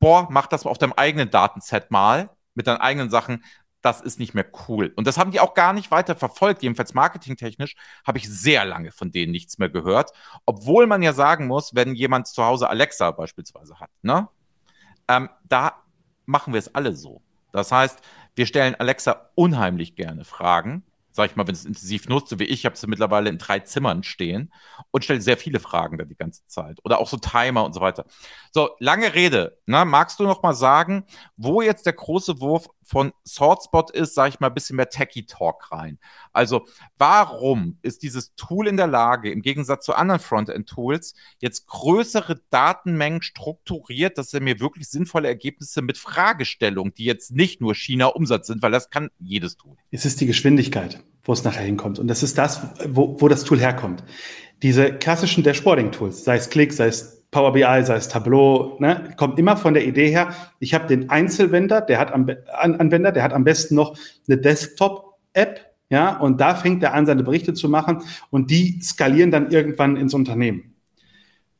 boah, 0.00 0.26
mach 0.28 0.48
das 0.48 0.64
mal 0.64 0.72
auf 0.72 0.78
deinem 0.78 0.94
eigenen 0.94 1.30
Datenset 1.30 1.92
mal, 1.92 2.30
mit 2.54 2.66
deinen 2.66 2.78
eigenen 2.78 3.08
Sachen 3.08 3.44
das 3.82 4.00
ist 4.00 4.18
nicht 4.18 4.34
mehr 4.34 4.46
cool. 4.68 4.92
Und 4.96 5.06
das 5.06 5.18
haben 5.18 5.30
die 5.30 5.40
auch 5.40 5.54
gar 5.54 5.72
nicht 5.72 5.90
weiter 5.90 6.16
verfolgt. 6.16 6.62
Jedenfalls 6.62 6.94
marketingtechnisch 6.94 7.76
habe 8.06 8.18
ich 8.18 8.28
sehr 8.28 8.64
lange 8.64 8.90
von 8.90 9.10
denen 9.10 9.32
nichts 9.32 9.58
mehr 9.58 9.68
gehört. 9.68 10.10
Obwohl 10.46 10.86
man 10.86 11.02
ja 11.02 11.12
sagen 11.12 11.46
muss, 11.46 11.74
wenn 11.74 11.94
jemand 11.94 12.26
zu 12.26 12.44
Hause 12.44 12.68
Alexa 12.68 13.10
beispielsweise 13.12 13.78
hat, 13.78 13.90
ne? 14.02 14.28
Ähm, 15.06 15.30
da 15.44 15.82
machen 16.26 16.52
wir 16.52 16.58
es 16.58 16.74
alle 16.74 16.94
so. 16.94 17.22
Das 17.52 17.72
heißt, 17.72 18.00
wir 18.34 18.46
stellen 18.46 18.74
Alexa 18.74 19.30
unheimlich 19.34 19.96
gerne 19.96 20.24
Fragen 20.24 20.84
sag 21.18 21.32
ich 21.32 21.36
mal, 21.36 21.48
wenn 21.48 21.54
es 21.54 21.64
intensiv 21.64 22.08
nutzt, 22.08 22.28
so 22.28 22.38
wie 22.38 22.44
ich, 22.44 22.60
ich 22.60 22.64
habe 22.64 22.76
sie 22.76 22.86
mittlerweile 22.86 23.28
in 23.28 23.38
drei 23.38 23.58
Zimmern 23.58 24.04
stehen 24.04 24.52
und 24.92 25.02
stelle 25.02 25.20
sehr 25.20 25.36
viele 25.36 25.58
Fragen 25.58 25.98
da 25.98 26.04
die 26.04 26.14
ganze 26.14 26.46
Zeit. 26.46 26.78
Oder 26.84 27.00
auch 27.00 27.08
so 27.08 27.16
Timer 27.16 27.64
und 27.64 27.72
so 27.72 27.80
weiter. 27.80 28.04
So, 28.52 28.70
lange 28.78 29.14
Rede. 29.14 29.58
Na, 29.66 29.84
ne? 29.84 29.90
magst 29.90 30.20
du 30.20 30.22
noch 30.22 30.44
mal 30.44 30.54
sagen, 30.54 31.06
wo 31.36 31.60
jetzt 31.60 31.86
der 31.86 31.94
große 31.94 32.40
Wurf 32.40 32.68
von 32.84 33.12
SwordSpot 33.26 33.90
ist, 33.90 34.14
sage 34.14 34.28
ich 34.30 34.40
mal, 34.40 34.46
ein 34.46 34.54
bisschen 34.54 34.76
mehr 34.76 34.88
Techie-Talk 34.88 35.72
rein. 35.72 35.98
Also, 36.32 36.66
warum 36.96 37.78
ist 37.82 38.04
dieses 38.04 38.36
Tool 38.36 38.68
in 38.68 38.76
der 38.76 38.86
Lage, 38.86 39.32
im 39.32 39.42
Gegensatz 39.42 39.84
zu 39.84 39.94
anderen 39.94 40.20
Frontend-Tools, 40.20 41.14
jetzt 41.40 41.66
größere 41.66 42.40
Datenmengen 42.50 43.22
strukturiert, 43.22 44.18
dass 44.18 44.32
er 44.32 44.40
mir 44.40 44.60
wirklich 44.60 44.88
sinnvolle 44.88 45.26
Ergebnisse 45.26 45.82
mit 45.82 45.98
Fragestellungen, 45.98 46.94
die 46.94 47.04
jetzt 47.04 47.32
nicht 47.32 47.60
nur 47.60 47.74
China-Umsatz 47.74 48.46
sind, 48.46 48.62
weil 48.62 48.72
das 48.72 48.88
kann 48.88 49.10
jedes 49.18 49.56
Tool. 49.56 49.76
Es 49.90 50.04
ist 50.04 50.20
die 50.20 50.26
Geschwindigkeit 50.26 51.02
wo 51.28 51.34
es 51.34 51.44
nachher 51.44 51.62
hinkommt. 51.62 51.98
Und 51.98 52.08
das 52.08 52.22
ist 52.22 52.38
das, 52.38 52.62
wo, 52.88 53.20
wo 53.20 53.28
das 53.28 53.44
Tool 53.44 53.60
herkommt. 53.60 54.02
Diese 54.62 54.94
klassischen 54.94 55.44
Dashboarding-Tools, 55.44 56.24
sei 56.24 56.36
es 56.36 56.48
Click, 56.48 56.72
sei 56.72 56.86
es 56.86 57.22
Power 57.30 57.52
BI, 57.52 57.60
sei 57.60 57.96
es 57.96 58.08
Tableau, 58.08 58.78
ne, 58.80 59.12
kommt 59.18 59.38
immer 59.38 59.58
von 59.58 59.74
der 59.74 59.86
Idee 59.86 60.08
her, 60.08 60.34
ich 60.58 60.72
habe 60.72 60.86
den 60.86 61.10
Einzelwender, 61.10 61.82
der 61.82 61.98
hat 62.00 62.12
am 62.12 62.30
Anwender, 62.54 63.12
der 63.12 63.22
hat 63.22 63.34
am 63.34 63.44
besten 63.44 63.74
noch 63.74 63.94
eine 64.26 64.38
Desktop-App, 64.38 65.60
ja, 65.90 66.16
und 66.16 66.40
da 66.40 66.54
fängt 66.54 66.82
er 66.82 66.94
an, 66.94 67.04
seine 67.04 67.22
Berichte 67.22 67.52
zu 67.52 67.68
machen 67.68 68.02
und 68.30 68.50
die 68.50 68.80
skalieren 68.80 69.30
dann 69.30 69.50
irgendwann 69.50 69.96
ins 69.96 70.14
Unternehmen. 70.14 70.76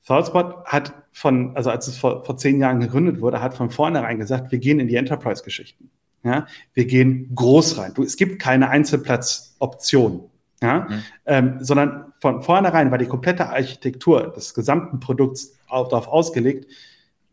ThoughtSpot 0.07 0.65
hat 0.65 0.95
von, 1.13 1.55
also 1.55 1.69
als 1.69 1.89
es 1.89 1.99
vor, 1.99 2.25
vor 2.25 2.39
zehn 2.39 2.59
Jahren 2.59 2.81
gegründet 2.81 3.21
wurde, 3.21 3.43
hat 3.43 3.55
von 3.55 3.69
vornherein 3.69 4.19
gesagt, 4.19 4.51
wir 4.51 4.59
gehen 4.61 4.81
in 4.81 4.89
die 4.89 4.97
Enterprise-Geschichten. 4.97 5.91
Ja, 6.25 6.47
wir 6.75 6.87
gehen 6.87 7.35
groß 7.35 7.79
rein. 7.79 7.95
Du, 7.95 8.03
es 8.03 8.17
gibt 8.17 8.41
keine 8.41 8.71
Einzelplatzoption, 8.71 10.29
ja, 10.61 10.87
mhm. 10.89 11.03
ähm, 11.27 11.57
sondern 11.61 12.13
von 12.21 12.43
vornherein 12.43 12.91
war 12.91 12.99
die 12.99 13.07
komplette 13.07 13.49
Architektur 13.49 14.33
des 14.33 14.55
gesamten 14.55 14.99
Produkts 15.01 15.57
auch 15.69 15.89
darauf 15.89 16.09
ausgelegt, 16.09 16.67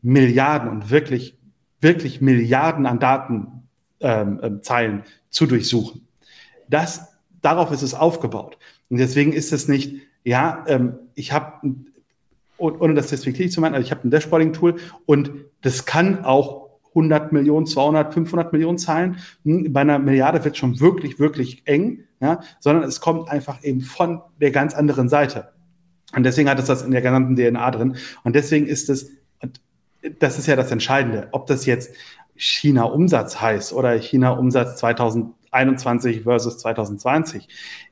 Milliarden 0.02 0.70
und 0.70 0.92
wirklich, 0.92 1.36
wirklich 1.82 2.22
Milliarden 2.22 2.86
an 2.86 3.00
Datenzeilen 3.00 3.34
ähm, 4.02 4.40
ähm, 4.44 5.04
zu 5.32 5.48
durchsuchen. 5.48 6.08
Das, 6.70 7.16
darauf 7.42 7.72
ist 7.72 7.82
es 7.82 7.96
aufgebaut. 7.96 8.58
Und 8.90 8.98
deswegen 8.98 9.34
ist 9.34 9.52
es 9.52 9.68
nicht, 9.68 9.96
ja, 10.24 10.64
ähm, 10.68 11.00
ich 11.16 11.32
habe, 11.32 11.74
ohne 12.58 12.94
das 12.94 13.08
despektierlich 13.08 13.52
zu 13.52 13.62
meinen, 13.62 13.74
also 13.74 13.86
ich 13.86 13.92
habe 13.92 14.08
ein 14.08 14.12
Dashboarding-Tool 14.12 14.76
und 15.08 15.32
das 15.62 15.86
kann 15.86 16.24
auch 16.24 16.65
100 16.96 17.34
Millionen, 17.34 17.66
200, 17.66 18.14
500 18.14 18.54
Millionen 18.54 18.78
Zahlen. 18.78 19.18
Hm, 19.44 19.72
bei 19.74 19.82
einer 19.82 20.00
Milliarde 20.00 20.44
wird 20.44 20.58
schon 20.58 20.80
wirklich, 20.80 21.20
wirklich 21.20 21.62
eng, 21.66 22.06
ja, 22.22 22.40
sondern 22.60 22.84
es 22.84 23.02
kommt 23.02 23.30
einfach 23.30 23.64
eben 23.64 23.82
von 23.82 24.22
der 24.40 24.52
ganz 24.52 24.74
anderen 24.74 25.10
Seite. 25.10 25.50
Und 26.16 26.24
deswegen 26.24 26.50
hat 26.50 26.60
es 26.60 26.66
das 26.66 26.82
in 26.84 26.92
der 26.92 27.02
gesamten 27.02 27.36
DNA 27.36 27.72
drin. 27.72 27.98
Und 28.24 28.36
deswegen 28.36 28.68
ist 28.68 28.90
es, 28.90 29.12
das 30.20 30.40
ist 30.40 30.48
ja 30.48 30.56
das 30.56 30.72
Entscheidende, 30.72 31.28
ob 31.32 31.48
das 31.48 31.66
jetzt 31.66 31.94
China-Umsatz 32.36 33.42
heißt 33.42 33.74
oder 33.74 33.92
China-Umsatz 34.00 34.78
2021 34.78 36.24
versus 36.24 36.58
2020, 36.60 37.48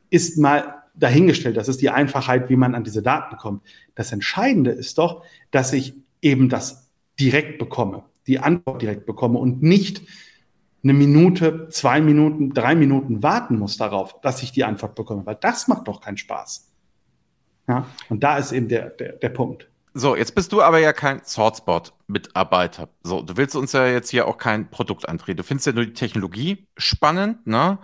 ist 0.10 0.38
mal 0.38 0.76
dahingestellt. 0.96 1.58
Das 1.58 1.68
ist 1.68 1.82
die 1.82 1.90
Einfachheit, 1.90 2.50
wie 2.50 2.56
man 2.56 2.76
an 2.76 2.84
diese 2.84 3.02
Daten 3.02 3.36
kommt. 3.38 3.64
Das 3.96 4.12
Entscheidende 4.12 4.72
ist 4.72 4.98
doch, 4.98 5.24
dass 5.52 5.74
ich 5.74 5.96
eben 6.22 6.50
das 6.50 6.90
direkt 7.20 7.58
bekomme 7.58 8.04
die 8.28 8.40
Antwort 8.40 8.82
direkt 8.82 9.06
bekomme 9.06 9.40
und 9.40 9.62
nicht 9.62 10.02
eine 10.84 10.94
Minute, 10.94 11.70
zwei 11.70 12.02
Minuten, 12.02 12.54
drei 12.54 12.76
Minuten 12.76 13.24
warten 13.24 13.58
muss 13.58 13.78
darauf, 13.78 14.20
dass 14.22 14.44
ich 14.44 14.52
die 14.52 14.64
Antwort 14.64 14.96
bekomme, 14.96 15.26
weil 15.26 15.36
das 15.36 15.68
macht 15.68 15.88
doch 15.88 16.02
keinen 16.02 16.18
Spaß. 16.18 16.70
Ja, 17.68 17.88
und 18.10 18.24
da 18.24 18.38
ist 18.38 18.52
eben 18.52 18.68
der, 18.68 18.90
der, 18.90 19.14
der 19.14 19.30
Punkt. 19.30 19.70
So, 19.94 20.16
jetzt 20.16 20.36
bist 20.36 20.52
du 20.52 20.62
aber 20.62 20.80
ja 20.80 20.92
kein 20.92 21.24
Swordspot-Mitarbeiter. 22.08 22.90
So, 23.04 23.22
du 23.22 23.38
willst 23.38 23.56
uns 23.56 23.72
ja 23.74 23.86
jetzt 23.88 24.10
hier 24.10 24.28
auch 24.28 24.38
kein 24.38 24.70
Produkt 24.70 25.08
andrehen. 25.08 25.38
Du 25.38 25.44
findest 25.44 25.68
ja 25.68 25.74
nur 25.74 25.86
die 25.86 25.94
Technologie 25.94 26.68
spannend, 26.78 27.46
ne? 27.48 27.80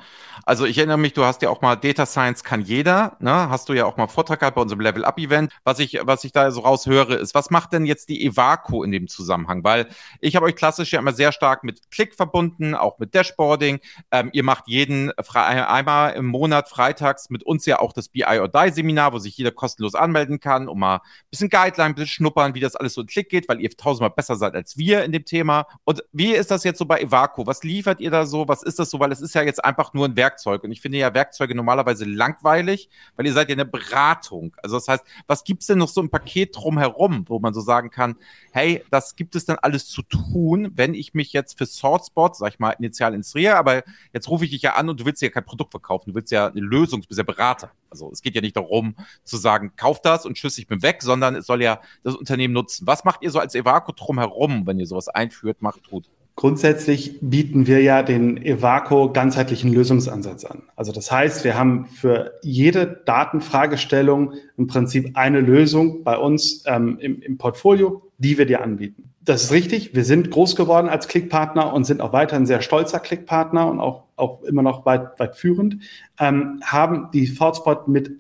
Also 0.46 0.66
ich 0.66 0.78
erinnere 0.78 0.98
mich, 0.98 1.14
du 1.14 1.24
hast 1.26 1.42
ja 1.42 1.50
auch 1.50 1.62
mal 1.62 1.76
Data 1.76 2.06
Science 2.06 2.44
kann 2.44 2.62
jeder, 2.62 3.18
ne? 3.20 3.50
Hast 3.50 3.70
du 3.70 3.74
ja 3.74 3.86
auch 3.86 3.98
mal 3.98 4.08
Vortrag 4.08 4.40
gehabt 4.40 4.56
bei 4.56 4.62
unserem 4.62 4.82
Level 4.82 5.06
Up 5.06 5.18
Event. 5.18 5.52
Was 5.64 5.80
ich, 5.80 6.00
was 6.04 6.24
ich 6.24 6.32
da 6.32 6.52
so 6.52 6.62
raushöre, 6.62 7.16
ist, 7.16 7.36
was 7.36 7.50
macht 7.50 7.74
denn 7.74 7.86
jetzt 7.86 8.10
die 8.10 8.26
Evaco 8.26 8.84
in 8.84 8.92
dem 8.92 9.08
Zusammenhang? 9.08 9.64
Weil 9.64 9.88
ich 10.22 10.36
habe 10.36 10.46
euch 10.46 10.56
klassisch 10.56 10.94
ja 10.94 11.00
immer 11.00 11.14
sehr 11.14 11.32
stark 11.32 11.64
mit 11.64 11.92
Klick 11.92 12.16
verbunden, 12.16 12.76
auch 12.76 13.00
mit 13.00 13.14
Dashboarding. 13.16 13.80
Ähm, 14.12 14.30
ihr 14.34 14.44
macht 14.44 14.68
jeden 14.68 15.12
einmal 15.12 16.14
im 16.14 16.26
Monat 16.26 16.70
freitags 16.70 17.30
mit 17.30 17.44
uns 17.44 17.66
ja 17.66 17.80
auch 17.80 17.94
das 17.94 18.10
BI 18.10 18.40
or 18.40 18.48
Die 18.48 18.72
Seminar, 18.72 19.14
wo 19.14 19.20
sich 19.20 19.38
jeder 19.38 19.52
kostenlos 19.52 19.96
anmelden 19.96 20.40
kann, 20.40 20.68
um 20.68 20.80
mal 20.80 20.96
ein 20.96 21.02
bisschen 21.30 21.50
Guideline 21.50 21.94
bisschen 21.94 22.08
schnuppern, 22.08 22.54
wie 22.56 22.60
das 22.60 22.76
alles 22.76 22.94
so 22.94 23.02
in 23.02 23.08
Klick 23.08 23.30
geht, 23.30 23.48
weil 23.48 23.60
ihr 23.60 23.70
tausendmal 23.70 24.09
besser 24.16 24.36
seid 24.36 24.56
als 24.56 24.78
wir 24.78 25.04
in 25.04 25.12
dem 25.12 25.26
Thema. 25.26 25.68
Und 25.84 26.04
wie 26.12 26.34
ist 26.34 26.52
das 26.52 26.64
jetzt 26.64 26.80
so 26.80 26.86
bei 26.86 27.00
Evaco? 27.02 27.46
Was 27.48 27.64
liefert 27.64 28.00
ihr 28.00 28.12
da 28.12 28.26
so? 28.26 28.48
Was 28.48 28.64
ist 28.64 28.80
das 28.80 28.90
so? 28.90 29.00
Weil 29.00 29.12
es 29.12 29.22
ist 29.22 29.36
ja 29.36 29.42
jetzt 29.42 29.64
einfach 29.64 29.94
nur 29.94 30.06
ein 30.06 30.16
Werkzeug. 30.16 30.64
Und 30.64 30.72
ich 30.72 30.82
finde 30.82 30.98
ja 30.98 31.14
Werkzeuge 31.14 31.56
normalerweise 31.56 32.06
langweilig, 32.06 32.90
weil 33.16 33.26
ihr 33.26 33.34
seid 33.34 33.50
ja 33.50 33.54
eine 33.54 33.66
Beratung. 33.66 34.56
Also 34.62 34.78
das 34.78 34.88
heißt, 34.88 35.04
was 35.28 35.44
gibt 35.44 35.62
es 35.62 35.68
denn 35.68 35.78
noch 35.78 35.90
so 35.90 36.02
im 36.02 36.10
Paket 36.10 36.56
drumherum, 36.56 37.26
wo 37.28 37.40
man 37.40 37.54
so 37.54 37.62
sagen 37.62 37.90
kann, 37.90 38.16
hey, 38.52 38.84
das 38.92 39.16
gibt 39.16 39.36
es 39.36 39.46
dann 39.46 39.58
alles 39.62 39.88
zu 39.88 40.02
tun, 40.02 40.72
wenn 40.76 40.94
ich 40.94 41.14
mich 41.14 41.34
jetzt 41.34 41.58
für 41.58 41.66
SourceBot, 41.66 42.36
sag 42.36 42.54
ich 42.54 42.60
mal, 42.60 42.72
initial 42.72 43.14
instruiere, 43.14 43.56
aber 43.58 43.84
jetzt 44.14 44.30
rufe 44.30 44.46
ich 44.46 44.52
dich 44.52 44.62
ja 44.62 44.76
an 44.76 44.90
und 44.90 45.00
du 45.00 45.06
willst 45.06 45.22
ja 45.22 45.30
kein 45.30 45.46
Produkt 45.46 45.72
verkaufen, 45.72 46.12
du 46.12 46.16
willst 46.16 46.32
ja 46.32 46.48
eine 46.48 46.62
Lösung, 46.62 47.02
du 47.02 47.08
bist 47.08 47.18
ja 47.18 47.24
Berater. 47.24 47.72
Also 47.90 48.12
es 48.12 48.22
geht 48.22 48.36
ja 48.36 48.42
nicht 48.42 48.56
darum 48.56 48.96
zu 49.24 49.38
sagen, 49.38 49.74
kauf 49.76 50.02
das 50.02 50.26
und 50.26 50.36
tschüss, 50.36 50.58
ich 50.58 50.68
bin 50.68 50.82
weg, 50.82 51.02
sondern 51.02 51.36
es 51.36 51.46
soll 51.46 51.62
ja 51.62 51.82
das 52.04 52.16
Unternehmen 52.16 52.54
nutzen. 52.54 52.88
Was 52.88 53.04
macht 53.04 53.22
ihr 53.22 53.32
so 53.32 53.40
als 53.40 53.56
Evaco 53.56 53.92
drumherum, 53.92 54.66
wenn 54.68 54.80
ihr 54.80 54.88
sowas 54.88 55.08
einführt, 55.08 55.62
macht, 55.62 55.84
tut? 55.84 56.10
Grundsätzlich 56.40 57.18
bieten 57.20 57.68
wir 57.68 57.82
ja 57.82 58.02
den 58.02 58.38
Evaco 58.38 59.12
ganzheitlichen 59.12 59.74
Lösungsansatz 59.74 60.46
an. 60.46 60.64
Also 60.78 60.94
das 60.94 61.12
heißt, 61.12 61.44
wir 61.44 61.58
haben 61.58 61.88
für 61.88 62.32
jede 62.44 63.02
Datenfragestellung 63.06 64.36
im 64.56 64.68
Prinzip 64.68 65.18
eine 65.18 65.42
Lösung 65.42 66.06
bei 66.06 66.18
uns 66.18 66.64
ähm, 66.66 66.98
im, 67.02 67.22
im 67.22 67.38
Portfolio, 67.38 68.04
die 68.20 68.38
wir 68.38 68.46
dir 68.46 68.64
anbieten. 68.64 69.12
Das 69.20 69.44
ist 69.44 69.52
richtig. 69.52 69.94
Wir 69.94 70.06
sind 70.06 70.32
groß 70.32 70.56
geworden 70.56 70.88
als 70.88 71.10
Klickpartner 71.10 71.74
und 71.74 71.84
sind 71.84 72.00
auch 72.00 72.14
weiterhin 72.14 72.46
sehr 72.46 72.62
stolzer 72.62 73.02
Klickpartner 73.02 73.70
und 73.70 73.82
auch, 73.82 74.06
auch 74.16 74.42
immer 74.44 74.62
noch 74.62 74.86
weit, 74.86 75.20
weit 75.20 75.36
führend. 75.36 75.80
Ähm, 76.22 76.62
haben 76.64 77.10
die 77.12 77.36
ThoughtSpot 77.36 77.90
mit 77.90 78.12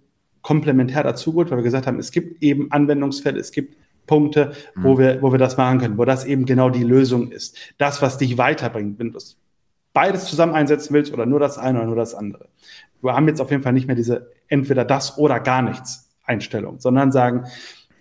komplementär 0.41 1.03
dazugeholt, 1.03 1.51
weil 1.51 1.59
wir 1.59 1.63
gesagt 1.63 1.87
haben, 1.87 1.99
es 1.99 2.11
gibt 2.11 2.43
eben 2.43 2.69
Anwendungsfälle, 2.69 3.39
es 3.39 3.53
gibt 3.53 3.77
Punkte, 4.09 4.53
mhm. 4.73 4.83
wo, 4.83 4.97
wir, 4.97 5.21
wo 5.21 5.31
wir 5.31 5.37
das 5.37 5.55
machen 5.55 5.79
können, 5.79 5.97
wo 5.99 6.03
das 6.03 6.25
eben 6.25 6.45
genau 6.45 6.71
die 6.71 6.83
Lösung 6.83 7.31
ist. 7.31 7.55
Das, 7.77 8.01
was 8.01 8.17
dich 8.17 8.39
weiterbringt, 8.39 8.97
wenn 8.97 9.07
du 9.07 9.13
das 9.13 9.37
beides 9.93 10.25
zusammen 10.25 10.55
einsetzen 10.55 10.93
willst 10.93 11.13
oder 11.13 11.27
nur 11.27 11.39
das 11.39 11.59
eine 11.59 11.77
oder 11.77 11.87
nur 11.87 11.95
das 11.95 12.15
andere. 12.15 12.47
Wir 13.01 13.13
haben 13.13 13.27
jetzt 13.27 13.39
auf 13.39 13.51
jeden 13.51 13.61
Fall 13.61 13.73
nicht 13.73 13.85
mehr 13.85 13.95
diese 13.95 14.31
entweder 14.47 14.83
das 14.83 15.19
oder 15.19 15.39
gar 15.39 15.61
nichts 15.61 16.09
Einstellung, 16.23 16.79
sondern 16.79 17.11
sagen, 17.11 17.45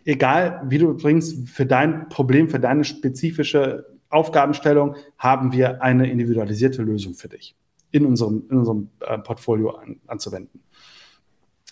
egal 0.05 0.62
wie 0.64 0.79
du 0.79 0.97
bringst, 0.97 1.47
für 1.49 1.66
dein 1.66 2.09
Problem, 2.09 2.49
für 2.49 2.59
deine 2.59 2.85
spezifische 2.85 3.87
Aufgabenstellung 4.09 4.97
haben 5.18 5.53
wir 5.53 5.83
eine 5.83 6.11
individualisierte 6.11 6.83
Lösung 6.83 7.12
für 7.12 7.29
dich 7.29 7.55
in 7.90 8.07
unserem, 8.07 8.44
in 8.51 8.57
unserem 8.57 8.88
äh, 9.01 9.18
Portfolio 9.18 9.71
an, 9.71 10.01
anzuwenden. 10.07 10.62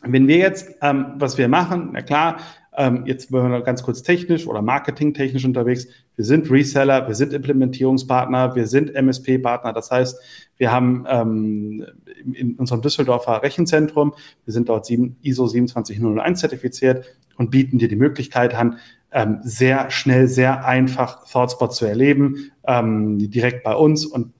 Wenn 0.02 0.28
wir 0.28 0.36
jetzt, 0.36 0.68
ähm, 0.82 1.14
was 1.16 1.38
wir 1.38 1.48
machen, 1.48 1.90
na 1.92 2.02
klar, 2.02 2.38
ähm, 2.76 3.04
jetzt 3.06 3.32
wenn 3.32 3.50
wir 3.50 3.62
ganz 3.62 3.82
kurz 3.82 4.02
technisch 4.02 4.46
oder 4.46 4.62
marketingtechnisch 4.62 5.44
unterwegs. 5.44 5.86
Wir 6.14 6.24
sind 6.24 6.50
Reseller, 6.50 7.08
wir 7.08 7.14
sind 7.14 7.32
Implementierungspartner, 7.32 8.54
wir 8.54 8.66
sind 8.66 8.94
MSP-Partner. 8.94 9.72
Das 9.72 9.90
heißt, 9.90 10.18
wir 10.58 10.70
haben 10.70 11.04
ähm, 11.08 11.86
in 12.32 12.54
unserem 12.56 12.82
Düsseldorfer 12.82 13.42
Rechenzentrum, 13.42 14.14
wir 14.44 14.52
sind 14.52 14.68
dort 14.68 14.86
sieben, 14.86 15.16
ISO 15.22 15.46
27001 15.46 16.40
zertifiziert 16.40 17.04
und 17.36 17.50
bieten 17.50 17.78
dir 17.78 17.88
die 17.88 17.96
Möglichkeit 17.96 18.54
an, 18.54 18.78
ähm, 19.12 19.38
sehr 19.42 19.90
schnell, 19.90 20.28
sehr 20.28 20.66
einfach 20.66 21.26
ThoughtSpot 21.30 21.74
zu 21.74 21.86
erleben, 21.86 22.52
ähm, 22.66 23.18
direkt 23.30 23.62
bei 23.62 23.74
uns 23.74 24.04
und 24.04 24.32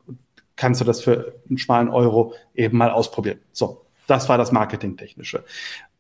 kannst 0.56 0.80
du 0.80 0.84
das 0.84 1.00
für 1.00 1.34
einen 1.48 1.58
schmalen 1.58 1.88
Euro 1.88 2.34
eben 2.54 2.76
mal 2.76 2.90
ausprobieren. 2.90 3.38
So, 3.52 3.86
das 4.06 4.28
war 4.28 4.38
das 4.38 4.52
Marketingtechnische. 4.52 5.44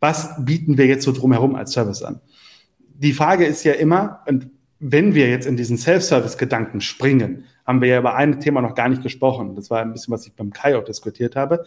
Was 0.00 0.44
bieten 0.44 0.78
wir 0.78 0.86
jetzt 0.86 1.04
so 1.04 1.12
drumherum 1.12 1.54
als 1.54 1.72
Service 1.72 2.02
an? 2.02 2.20
Die 2.94 3.12
Frage 3.12 3.44
ist 3.44 3.64
ja 3.64 3.72
immer, 3.72 4.22
und 4.26 4.50
wenn 4.78 5.14
wir 5.14 5.28
jetzt 5.28 5.46
in 5.46 5.56
diesen 5.56 5.78
Self-Service-Gedanken 5.78 6.80
springen, 6.80 7.44
haben 7.66 7.80
wir 7.80 7.88
ja 7.88 7.98
über 7.98 8.14
ein 8.14 8.40
Thema 8.40 8.60
noch 8.60 8.74
gar 8.74 8.88
nicht 8.88 9.02
gesprochen. 9.02 9.54
Das 9.54 9.70
war 9.70 9.80
ein 9.80 9.92
bisschen, 9.92 10.12
was 10.12 10.26
ich 10.26 10.34
beim 10.34 10.52
Kai 10.52 10.76
auch 10.76 10.84
diskutiert 10.84 11.36
habe. 11.36 11.64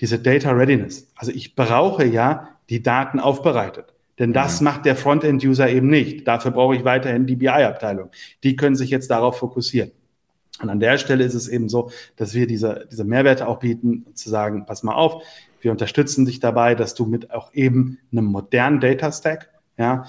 Diese 0.00 0.18
Data 0.18 0.52
Readiness. 0.52 1.08
Also 1.16 1.32
ich 1.32 1.54
brauche 1.54 2.04
ja 2.04 2.48
die 2.70 2.82
Daten 2.82 3.18
aufbereitet. 3.20 3.94
Denn 4.18 4.32
das 4.32 4.60
mhm. 4.60 4.64
macht 4.64 4.84
der 4.84 4.96
Frontend-User 4.96 5.68
eben 5.68 5.88
nicht. 5.88 6.26
Dafür 6.26 6.50
brauche 6.50 6.76
ich 6.76 6.84
weiterhin 6.84 7.26
die 7.26 7.36
BI-Abteilung. 7.36 8.10
Die 8.42 8.56
können 8.56 8.76
sich 8.76 8.90
jetzt 8.90 9.10
darauf 9.10 9.38
fokussieren. 9.38 9.92
Und 10.60 10.70
an 10.70 10.80
der 10.80 10.98
Stelle 10.98 11.24
ist 11.24 11.34
es 11.34 11.46
eben 11.46 11.68
so, 11.68 11.90
dass 12.16 12.34
wir 12.34 12.46
diese, 12.46 12.88
diese 12.90 13.04
Mehrwerte 13.04 13.46
auch 13.46 13.60
bieten, 13.60 14.06
zu 14.14 14.28
sagen, 14.28 14.66
pass 14.66 14.82
mal 14.82 14.94
auf, 14.94 15.22
wir 15.60 15.70
unterstützen 15.70 16.24
dich 16.24 16.40
dabei, 16.40 16.74
dass 16.74 16.94
du 16.94 17.06
mit 17.06 17.30
auch 17.30 17.52
eben 17.52 17.98
einem 18.12 18.26
modernen 18.26 18.80
Data 18.80 19.10
Stack, 19.12 19.50
ja, 19.76 20.04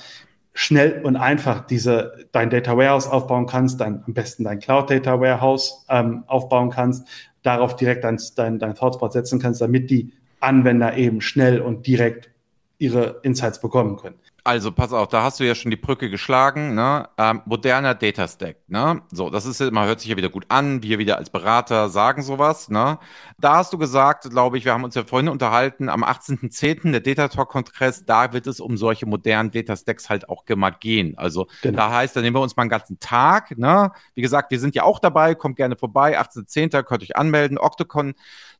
schnell 0.53 1.01
und 1.03 1.15
einfach 1.15 1.65
diese, 1.65 2.25
dein 2.31 2.49
Data 2.49 2.75
Warehouse 2.75 3.07
aufbauen 3.07 3.45
kannst, 3.45 3.79
dein, 3.79 4.03
am 4.05 4.13
besten 4.13 4.43
dein 4.43 4.59
Cloud 4.59 4.89
Data 4.89 5.19
Warehouse 5.19 5.85
ähm, 5.89 6.23
aufbauen 6.27 6.69
kannst, 6.69 7.07
darauf 7.43 7.75
direkt 7.75 8.03
dein, 8.03 8.19
dein, 8.35 8.59
dein 8.59 8.79
Hotspot 8.79 9.13
setzen 9.13 9.39
kannst, 9.39 9.61
damit 9.61 9.89
die 9.89 10.11
Anwender 10.39 10.97
eben 10.97 11.21
schnell 11.21 11.61
und 11.61 11.87
direkt 11.87 12.29
ihre 12.77 13.19
Insights 13.23 13.61
bekommen 13.61 13.97
können. 13.97 14.15
Also 14.43 14.71
pass 14.71 14.93
auf, 14.93 15.07
da 15.07 15.23
hast 15.23 15.39
du 15.39 15.43
ja 15.43 15.55
schon 15.55 15.71
die 15.71 15.77
Brücke 15.77 16.09
geschlagen, 16.09 16.73
ne? 16.75 17.09
Ähm, 17.17 17.41
moderner 17.45 17.93
Data 17.95 18.27
Stack, 18.27 18.57
ne? 18.67 19.01
So, 19.11 19.29
das 19.29 19.45
ist 19.45 19.59
immer, 19.61 19.85
hört 19.85 19.99
sich 19.99 20.09
ja 20.09 20.17
wieder 20.17 20.29
gut 20.29 20.45
an. 20.49 20.81
Wir 20.83 20.99
wieder 20.99 21.17
als 21.17 21.29
Berater 21.29 21.89
sagen 21.89 22.21
sowas, 22.21 22.69
ne? 22.69 22.99
Da 23.37 23.57
hast 23.57 23.73
du 23.73 23.77
gesagt, 23.77 24.29
glaube 24.29 24.57
ich, 24.57 24.65
wir 24.65 24.73
haben 24.73 24.83
uns 24.83 24.95
ja 24.95 25.03
vorhin 25.03 25.29
unterhalten, 25.29 25.89
am 25.89 26.03
18.10. 26.03 26.91
der 26.91 27.01
Data 27.01 27.27
Talk 27.27 27.49
Kongress, 27.49 28.05
da 28.05 28.33
wird 28.33 28.47
es 28.47 28.59
um 28.59 28.77
solche 28.77 29.05
modernen 29.05 29.51
Data 29.51 29.75
Stacks 29.75 30.09
halt 30.09 30.29
auch 30.29 30.43
immer 30.47 30.71
gehen. 30.71 31.17
Also 31.17 31.47
genau. 31.61 31.77
da 31.77 31.91
heißt, 31.91 32.15
da 32.15 32.21
nehmen 32.21 32.35
wir 32.35 32.41
uns 32.41 32.55
mal 32.55 32.63
einen 32.63 32.69
ganzen 32.69 32.99
Tag, 32.99 33.57
ne? 33.57 33.91
Wie 34.13 34.21
gesagt, 34.21 34.51
wir 34.51 34.59
sind 34.59 34.75
ja 34.75 34.83
auch 34.83 34.99
dabei, 34.99 35.35
kommt 35.35 35.57
gerne 35.57 35.75
vorbei, 35.75 36.19
18.10. 36.19 36.83
könnt 36.83 37.03
euch 37.03 37.15
anmelden, 37.17 37.57
Octocon 37.57 38.13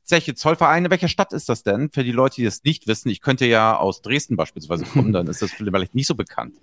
Zeche 0.09 0.33
Zollverein. 0.33 0.85
In 0.85 0.91
welcher 0.91 1.07
Stadt 1.07 1.33
ist 1.33 1.49
das 1.49 1.63
denn? 1.63 1.89
Für 1.91 2.03
die 2.03 2.11
Leute, 2.11 2.37
die 2.37 2.45
das 2.45 2.63
nicht 2.63 2.87
wissen. 2.87 3.09
Ich 3.09 3.21
könnte 3.21 3.45
ja 3.45 3.77
aus 3.77 4.01
Dresden 4.01 4.35
beispielsweise 4.35 4.83
kommen, 4.83 5.13
dann 5.13 5.27
ist 5.27 5.41
das 5.41 5.51
vielleicht 5.51 5.93
nicht 5.95 6.07
so 6.07 6.15
bekannt. 6.15 6.55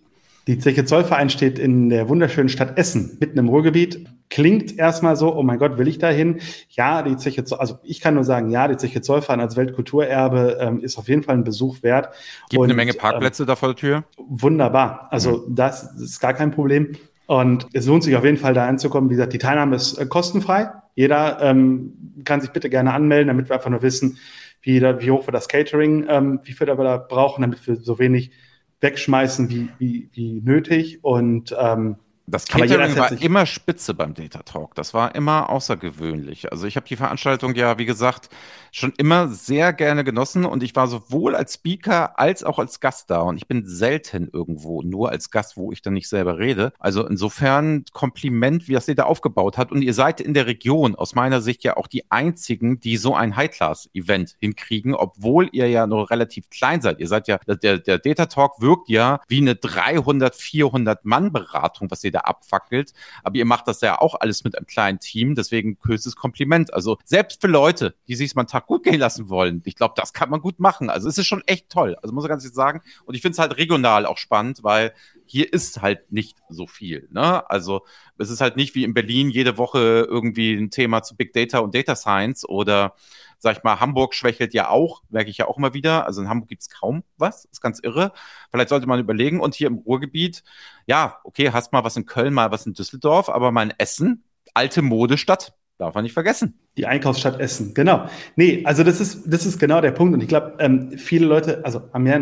Die 0.49 0.59
Zeche 0.59 0.85
Zollverein 0.85 1.29
steht 1.29 1.59
in 1.59 1.89
der 1.89 2.09
wunderschönen 2.09 2.49
Stadt 2.49 2.79
Essen, 2.79 3.17
mitten 3.19 3.37
im 3.39 3.49
Ruhrgebiet. 3.49 4.07
Klingt 4.31 4.79
erstmal 4.79 5.17
so, 5.17 5.35
oh 5.35 5.43
mein 5.43 5.59
Gott, 5.59 5.77
will 5.77 5.89
ich 5.89 5.99
da 5.99 6.09
hin? 6.09 6.41
Ja, 6.71 7.03
die 7.03 7.17
Zeche 7.17 7.43
Zoll, 7.45 7.59
also 7.59 7.79
ich 7.83 8.01
kann 8.01 8.15
nur 8.15 8.23
sagen, 8.23 8.51
ja, 8.51 8.69
die 8.69 8.77
Zeche 8.77 9.01
Zollverein 9.01 9.41
als 9.41 9.57
Weltkulturerbe 9.57 10.59
ähm, 10.61 10.81
ist 10.81 10.99
auf 10.99 11.09
jeden 11.09 11.25
Fall 11.25 11.37
ein 11.37 11.43
Besuch 11.43 11.83
wert. 11.83 12.15
Gibt 12.49 12.61
Und, 12.61 12.67
eine 12.67 12.75
Menge 12.75 12.93
Parkplätze 12.93 13.43
ähm, 13.43 13.47
da 13.49 13.57
vor 13.57 13.71
der 13.71 13.77
Tür? 13.77 14.05
Wunderbar. 14.19 15.09
Also 15.11 15.45
mhm. 15.49 15.55
das 15.55 15.93
ist 15.95 16.21
gar 16.21 16.35
kein 16.35 16.53
Problem. 16.53 16.97
Und 17.27 17.67
es 17.73 17.87
lohnt 17.87 18.05
sich 18.05 18.15
auf 18.15 18.25
jeden 18.25 18.37
Fall 18.37 18.55
da 18.55 18.67
einzukommen. 18.67 19.11
Wie 19.11 19.15
gesagt, 19.15 19.33
die 19.33 19.39
Teilnahme 19.39 19.75
ist 19.75 19.99
äh, 19.99 20.07
kostenfrei. 20.07 20.71
Jeder 20.97 21.41
ähm, 21.43 22.23
kann 22.25 22.41
sich 22.41 22.51
bitte 22.51 22.71
gerne 22.71 22.93
anmelden, 22.93 23.29
damit 23.29 23.49
wir 23.49 23.55
einfach 23.55 23.71
nur 23.71 23.83
wissen, 23.83 24.19
wie, 24.63 24.81
da, 24.81 25.01
wie 25.01 25.11
hoch 25.13 25.29
wir 25.29 25.33
das 25.33 25.47
Catering, 25.47 26.07
ähm, 26.09 26.41
wie 26.43 26.53
viel 26.53 26.67
wir 26.67 26.75
da 26.75 26.97
brauchen, 26.97 27.43
damit 27.43 27.65
wir 27.69 27.77
so 27.77 28.01
wenig 28.01 28.33
wegschmeißen 28.81 29.49
wie, 29.51 29.69
wie, 29.79 30.09
wie 30.13 30.41
nötig. 30.41 31.05
Und 31.05 31.55
ähm, 31.57 31.97
das 32.27 32.47
Catering 32.47 32.97
war 32.97 33.13
immer 33.13 33.47
spitze 33.47 33.95
beim 33.95 34.15
Data 34.15 34.43
Talk. 34.43 34.75
Das 34.75 34.95
war 34.95 35.15
immer 35.15 35.49
außergewöhnlich. 35.49 36.51
Also 36.51 36.67
ich 36.67 36.77
habe 36.77 36.87
die 36.87 36.97
Veranstaltung 36.97 37.55
ja, 37.55 37.79
wie 37.79 37.87
gesagt, 37.87 38.31
schon 38.73 38.93
immer 38.99 39.29
sehr 39.29 39.73
gerne 39.73 40.03
genossen 40.03 40.45
und 40.45 40.63
ich 40.63 40.75
war 40.75 40.89
sowohl 40.89 41.37
als 41.37 41.55
Speaker 41.55 42.19
als 42.19 42.43
auch 42.43 42.59
als 42.59 42.81
Gast 42.81 43.11
da 43.11 43.21
und 43.21 43.37
ich 43.37 43.47
bin 43.47 43.65
selten 43.65 44.29
irgendwo 44.33 44.83
nur 44.83 45.11
als 45.11 45.31
Gast, 45.31 45.57
wo 45.57 45.71
ich 45.73 45.83
dann 45.83 45.95
nicht 45.95 46.09
selber 46.09 46.39
rede. 46.39 46.73
Also 46.79 47.07
insofern 47.07 47.85
Kompliment, 47.93 48.67
wie 48.67 48.73
das 48.73 48.89
ihr 48.89 48.97
da 48.97 49.05
aufgebaut 49.05 49.57
hat 49.57 49.71
und 49.71 49.83
ihr 49.83 49.95
seid 49.95 50.21
in 50.21 50.35
der 50.35 50.47
Region 50.47 50.97
aus 50.97 51.15
meiner 51.15 51.41
Sicht 51.41 51.63
ja 51.63 51.77
auch 51.77 51.87
die 51.87 52.11
einzigen, 52.11 52.81
die 52.81 52.97
so 52.97 53.15
ein 53.15 53.37
High-Class-Event 53.37 54.37
hinkriegen, 54.41 54.95
obwohl 54.95 55.49
ihr 55.53 55.69
ja 55.69 55.87
noch 55.87 56.11
relativ 56.11 56.51
klein 56.51 56.81
seid. 56.81 56.99
Ihr 56.99 57.09
seid 57.09 57.29
ja, 57.29 57.39
der, 57.47 57.79
der 57.79 57.99
Data 57.99 58.27
Talk 58.27 58.61
wirkt 58.61 58.89
ja 58.89 59.21
wie 59.29 59.41
eine 59.41 59.55
300, 59.55 60.35
400 60.35 61.05
Mann 61.05 61.33
Beratung, 61.33 61.91
was 61.91 62.03
ihr 62.03 62.16
da 62.17 62.23
abfackelt. 62.23 62.93
Aber 63.23 63.37
ihr 63.37 63.45
macht 63.45 63.69
das 63.69 63.81
ja 63.81 64.01
auch 64.01 64.15
alles 64.21 64.45
mit 64.45 64.57
einem 64.57 64.67
kleinen 64.67 65.01
Team, 65.01 65.35
deswegen 65.35 65.79
höchstes 65.85 66.17
Kompliment. 66.17 66.73
Also 66.73 66.99
selbst 67.05 67.41
für 67.41 67.47
Leute, 67.47 67.95
die 68.09 68.15
sich 68.15 68.35
mal 68.35 68.43
einen 68.43 68.49
Tag 68.49 68.67
gut 68.67 68.85
gehen 68.85 68.99
lassen 68.99 69.29
wollen, 69.29 69.63
ich 69.65 69.77
glaube, 69.77 69.95
das 69.97 70.13
kann 70.13 70.31
man 70.31 70.41
gut 70.41 70.59
machen. 70.59 70.91
Also 70.91 71.09
es 71.09 71.19
ist 71.19 71.27
schon 71.27 71.43
echt 71.47 71.71
toll. 71.71 71.97
Also 72.03 72.15
muss 72.15 72.25
ich 72.25 72.29
ganz 72.29 72.45
ehrlich 72.45 72.55
sagen. 72.55 72.83
Und 73.05 73.15
ich 73.15 73.23
finde 73.23 73.33
es 73.33 73.39
halt 73.39 73.57
regional 73.57 74.07
auch 74.07 74.19
spannend, 74.19 74.63
weil 74.63 74.93
hier 75.27 75.53
ist 75.53 75.83
halt 75.83 76.13
nicht 76.13 76.39
so 76.49 76.67
viel. 76.67 77.09
Ne? 77.11 77.49
Also 77.51 77.83
es 78.19 78.31
ist 78.31 78.41
halt 78.41 78.57
nicht 78.57 78.75
wie 78.75 78.85
in 78.85 78.95
Berlin 78.95 79.31
jede 79.31 79.59
Woche 79.59 80.07
irgendwie 80.09 80.55
ein 80.55 80.71
Thema 80.71 81.03
zu 81.03 81.17
Big 81.17 81.33
Data 81.33 81.59
und 81.59 81.75
Data 81.75 81.97
Science 81.97 82.49
oder 82.49 82.95
sag 83.39 83.59
ich 83.59 83.65
mal, 83.65 83.81
Hamburg 83.81 84.15
schwächelt 84.15 84.55
ja 84.55 84.71
auch, 84.71 85.03
merke 85.11 85.31
ich 85.31 85.39
ja 85.39 85.47
auch 85.47 85.59
immer 85.59 85.75
wieder. 85.75 86.07
Also 86.07 86.23
in 86.23 86.29
Hamburg 86.29 86.49
gibt 86.49 86.63
es 86.63 86.71
kaum 86.71 87.03
was, 87.19 87.45
ist 87.47 87.61
ganz 87.61 87.81
irre. 87.83 88.13
Vielleicht 88.51 88.71
sollte 88.71 88.87
man 88.87 89.01
überlegen. 89.01 89.41
Und 89.41 89.55
hier 89.55 89.67
im 89.67 89.77
Ruhrgebiet, 89.77 90.43
ja, 90.87 91.19
okay, 91.25 91.51
hast 91.53 91.73
mal 91.73 91.85
was 91.85 91.97
in 91.97 92.07
Köln, 92.07 92.33
mal 92.33 92.51
was 92.51 92.67
in 92.67 92.73
Düsseldorf, 92.73 93.29
aber 93.29 93.53
mal 93.53 93.65
in 93.65 93.75
Essen, 93.79 94.25
alte 94.55 94.83
Modestadt, 94.83 95.55
darf 95.79 95.95
man 95.95 96.05
nicht 96.05 96.15
vergessen. 96.15 96.59
Die 96.77 96.87
Einkaufsstadt 96.87 97.39
Essen, 97.39 97.75
genau. 97.75 98.09
Nee, 98.37 98.63
also 98.65 98.83
das 98.85 99.01
ist, 99.01 99.23
das 99.27 99.45
ist 99.45 99.59
genau 99.59 99.81
der 99.81 99.93
Punkt. 99.93 100.15
Und 100.15 100.23
ich 100.23 100.29
glaube, 100.29 100.55
ähm, 100.59 100.97
viele 100.97 101.27
Leute, 101.27 101.65
also 101.65 101.91
haben 101.93 102.07
ja 102.07 102.21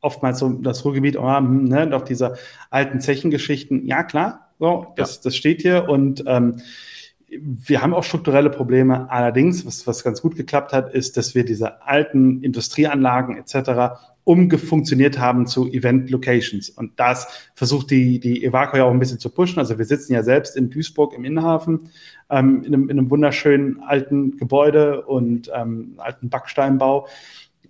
oftmals 0.00 0.38
so 0.38 0.48
das 0.50 0.84
Ruhrgebiet, 0.84 1.16
oh, 1.16 1.36
hm, 1.36 1.64
ne, 1.64 1.88
doch 1.88 2.02
diese 2.02 2.34
alten 2.70 3.00
Zechengeschichten. 3.00 3.86
Ja, 3.86 4.02
klar, 4.02 4.50
so, 4.58 4.86
das, 4.96 5.16
ja. 5.16 5.20
das 5.24 5.36
steht 5.36 5.62
hier. 5.62 5.88
Und 5.88 6.24
ähm, 6.26 6.56
wir 7.30 7.80
haben 7.80 7.94
auch 7.94 8.02
strukturelle 8.02 8.50
Probleme. 8.50 9.10
Allerdings, 9.10 9.64
was, 9.64 9.86
was 9.86 10.02
ganz 10.02 10.20
gut 10.20 10.36
geklappt 10.36 10.72
hat, 10.72 10.92
ist, 10.92 11.16
dass 11.16 11.34
wir 11.34 11.44
diese 11.44 11.82
alten 11.82 12.42
Industrieanlagen 12.42 13.36
etc. 13.36 14.00
umgefunktioniert 14.24 15.18
haben 15.18 15.46
zu 15.46 15.68
Event-Locations. 15.68 16.70
Und 16.70 16.98
das 16.98 17.50
versucht 17.54 17.90
die, 17.90 18.18
die 18.18 18.44
Evaco 18.44 18.76
ja 18.76 18.84
auch 18.84 18.90
ein 18.90 18.98
bisschen 18.98 19.20
zu 19.20 19.30
pushen. 19.30 19.60
Also 19.60 19.78
wir 19.78 19.84
sitzen 19.84 20.12
ja 20.12 20.24
selbst 20.24 20.56
in 20.56 20.70
Duisburg 20.70 21.14
im 21.14 21.24
Innenhafen 21.24 21.90
ähm, 22.30 22.64
in, 22.64 22.74
einem, 22.74 22.88
in, 22.88 22.98
einem, 22.98 23.10
wunderschönen 23.10 23.80
alten 23.80 24.36
Gebäude 24.36 25.02
und 25.02 25.50
ähm, 25.54 25.94
alten 25.98 26.30
Backsteinbau 26.30 27.06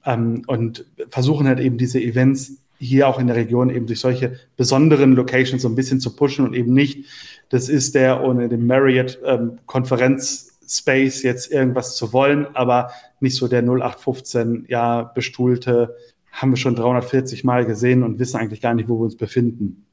ähm, 0.04 0.42
und 0.46 0.86
versuchen 1.08 1.46
halt 1.46 1.60
eben 1.60 1.78
diese 1.78 2.00
Events 2.00 2.54
hier 2.78 3.08
auch 3.08 3.18
in 3.18 3.26
der 3.26 3.36
Region 3.36 3.68
eben 3.68 3.86
durch 3.86 4.00
solche 4.00 4.38
besonderen 4.56 5.14
Locations 5.14 5.62
so 5.62 5.68
ein 5.68 5.74
bisschen 5.74 6.00
zu 6.00 6.16
pushen 6.16 6.46
und 6.46 6.54
eben 6.54 6.72
nicht 6.72 7.04
das 7.50 7.68
ist 7.68 7.94
der, 7.94 8.22
ohne 8.22 8.48
den 8.48 8.66
Marriott-Konferenz-Space 8.66 11.24
ähm, 11.24 11.28
jetzt 11.28 11.52
irgendwas 11.52 11.94
zu 11.96 12.14
wollen, 12.14 12.46
aber 12.54 12.92
nicht 13.18 13.34
so 13.36 13.48
der 13.48 13.62
0815, 13.62 14.66
ja, 14.68 15.02
bestuhlte, 15.02 15.96
haben 16.32 16.52
wir 16.52 16.56
schon 16.56 16.76
340 16.76 17.42
Mal 17.44 17.66
gesehen 17.66 18.04
und 18.04 18.20
wissen 18.20 18.38
eigentlich 18.38 18.62
gar 18.62 18.74
nicht, 18.74 18.88
wo 18.88 19.00
wir 19.00 19.04
uns 19.04 19.16
befinden. 19.16 19.84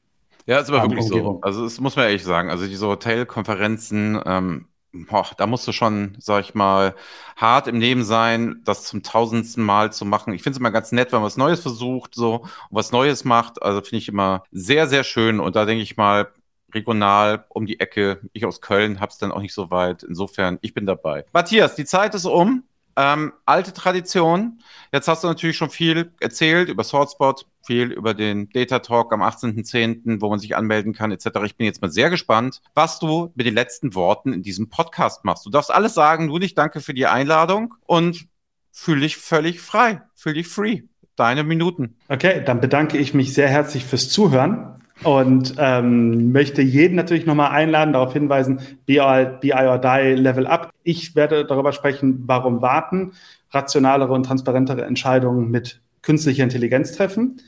Ja, 0.46 0.60
ist 0.60 0.70
aber 0.70 0.82
wirklich 0.82 1.04
Umgebung. 1.04 1.38
so. 1.38 1.42
Also, 1.42 1.64
das 1.64 1.80
muss 1.80 1.96
man 1.96 2.04
ehrlich 2.06 2.22
sagen. 2.22 2.48
Also, 2.48 2.66
diese 2.66 2.86
Hotelkonferenzen, 2.86 4.20
ähm, 4.24 4.66
boah, 5.06 5.26
da 5.36 5.46
musst 5.46 5.66
du 5.68 5.72
schon, 5.72 6.16
sag 6.18 6.44
ich 6.44 6.54
mal, 6.54 6.94
hart 7.36 7.66
im 7.68 7.80
Leben 7.80 8.04
sein, 8.04 8.60
das 8.64 8.84
zum 8.84 9.02
tausendsten 9.02 9.64
Mal 9.64 9.92
zu 9.92 10.04
machen. 10.04 10.32
Ich 10.32 10.42
finde 10.42 10.56
es 10.56 10.60
immer 10.60 10.70
ganz 10.70 10.92
nett, 10.92 11.12
wenn 11.12 11.20
man 11.20 11.26
was 11.26 11.36
Neues 11.36 11.60
versucht, 11.60 12.14
so, 12.14 12.36
und 12.36 12.50
was 12.70 12.92
Neues 12.92 13.24
macht. 13.24 13.62
Also, 13.62 13.80
finde 13.80 13.98
ich 13.98 14.08
immer 14.08 14.44
sehr, 14.50 14.86
sehr 14.88 15.04
schön. 15.04 15.40
Und 15.40 15.56
da 15.56 15.64
denke 15.64 15.82
ich 15.82 15.96
mal, 15.96 16.32
regional 16.74 17.44
um 17.48 17.66
die 17.66 17.80
Ecke. 17.80 18.20
Ich 18.32 18.44
aus 18.44 18.60
Köln 18.60 19.00
habe 19.00 19.10
es 19.10 19.18
dann 19.18 19.32
auch 19.32 19.40
nicht 19.40 19.54
so 19.54 19.70
weit. 19.70 20.02
Insofern, 20.02 20.58
ich 20.60 20.74
bin 20.74 20.86
dabei. 20.86 21.24
Matthias, 21.32 21.74
die 21.74 21.84
Zeit 21.84 22.14
ist 22.14 22.26
um. 22.26 22.64
Ähm, 23.00 23.32
alte 23.46 23.72
Tradition. 23.72 24.58
Jetzt 24.92 25.06
hast 25.06 25.22
du 25.22 25.28
natürlich 25.28 25.56
schon 25.56 25.70
viel 25.70 26.10
erzählt 26.18 26.68
über 26.68 26.82
SwordSpot, 26.82 27.46
viel 27.64 27.92
über 27.92 28.12
den 28.12 28.48
Data 28.48 28.80
Talk 28.80 29.12
am 29.12 29.22
18.10., 29.22 30.20
wo 30.20 30.28
man 30.28 30.40
sich 30.40 30.56
anmelden 30.56 30.94
kann, 30.94 31.12
etc. 31.12 31.26
Ich 31.44 31.54
bin 31.54 31.66
jetzt 31.66 31.80
mal 31.80 31.92
sehr 31.92 32.10
gespannt, 32.10 32.60
was 32.74 32.98
du 32.98 33.30
mit 33.36 33.46
den 33.46 33.54
letzten 33.54 33.94
Worten 33.94 34.32
in 34.32 34.42
diesem 34.42 34.68
Podcast 34.68 35.24
machst. 35.24 35.46
Du 35.46 35.50
darfst 35.50 35.70
alles 35.70 35.94
sagen, 35.94 36.26
du 36.26 36.38
nicht 36.38 36.58
danke 36.58 36.80
für 36.80 36.92
die 36.92 37.06
Einladung 37.06 37.74
und 37.86 38.26
fühl 38.72 38.98
dich 38.98 39.16
völlig 39.16 39.60
frei, 39.60 40.02
fühl 40.16 40.34
dich 40.34 40.48
free. 40.48 40.82
Deine 41.14 41.44
Minuten. 41.44 41.96
Okay, 42.08 42.42
dann 42.44 42.60
bedanke 42.60 42.98
ich 42.98 43.14
mich 43.14 43.32
sehr 43.32 43.48
herzlich 43.48 43.84
fürs 43.84 44.08
Zuhören 44.08 44.77
und 45.04 45.54
ähm, 45.58 46.32
möchte 46.32 46.62
jeden 46.62 46.96
natürlich 46.96 47.26
nochmal 47.26 47.50
einladen, 47.50 47.92
darauf 47.92 48.12
hinweisen, 48.12 48.60
BI, 48.86 49.26
BI 49.40 49.52
or 49.52 49.78
Die 49.78 50.14
Level 50.14 50.46
Up. 50.46 50.72
Ich 50.82 51.14
werde 51.14 51.44
darüber 51.44 51.72
sprechen, 51.72 52.24
warum 52.26 52.62
warten, 52.62 53.12
rationalere 53.50 54.12
und 54.12 54.24
transparentere 54.24 54.84
Entscheidungen 54.84 55.50
mit 55.50 55.80
künstlicher 56.02 56.44
Intelligenz 56.44 56.92
treffen. 56.92 57.40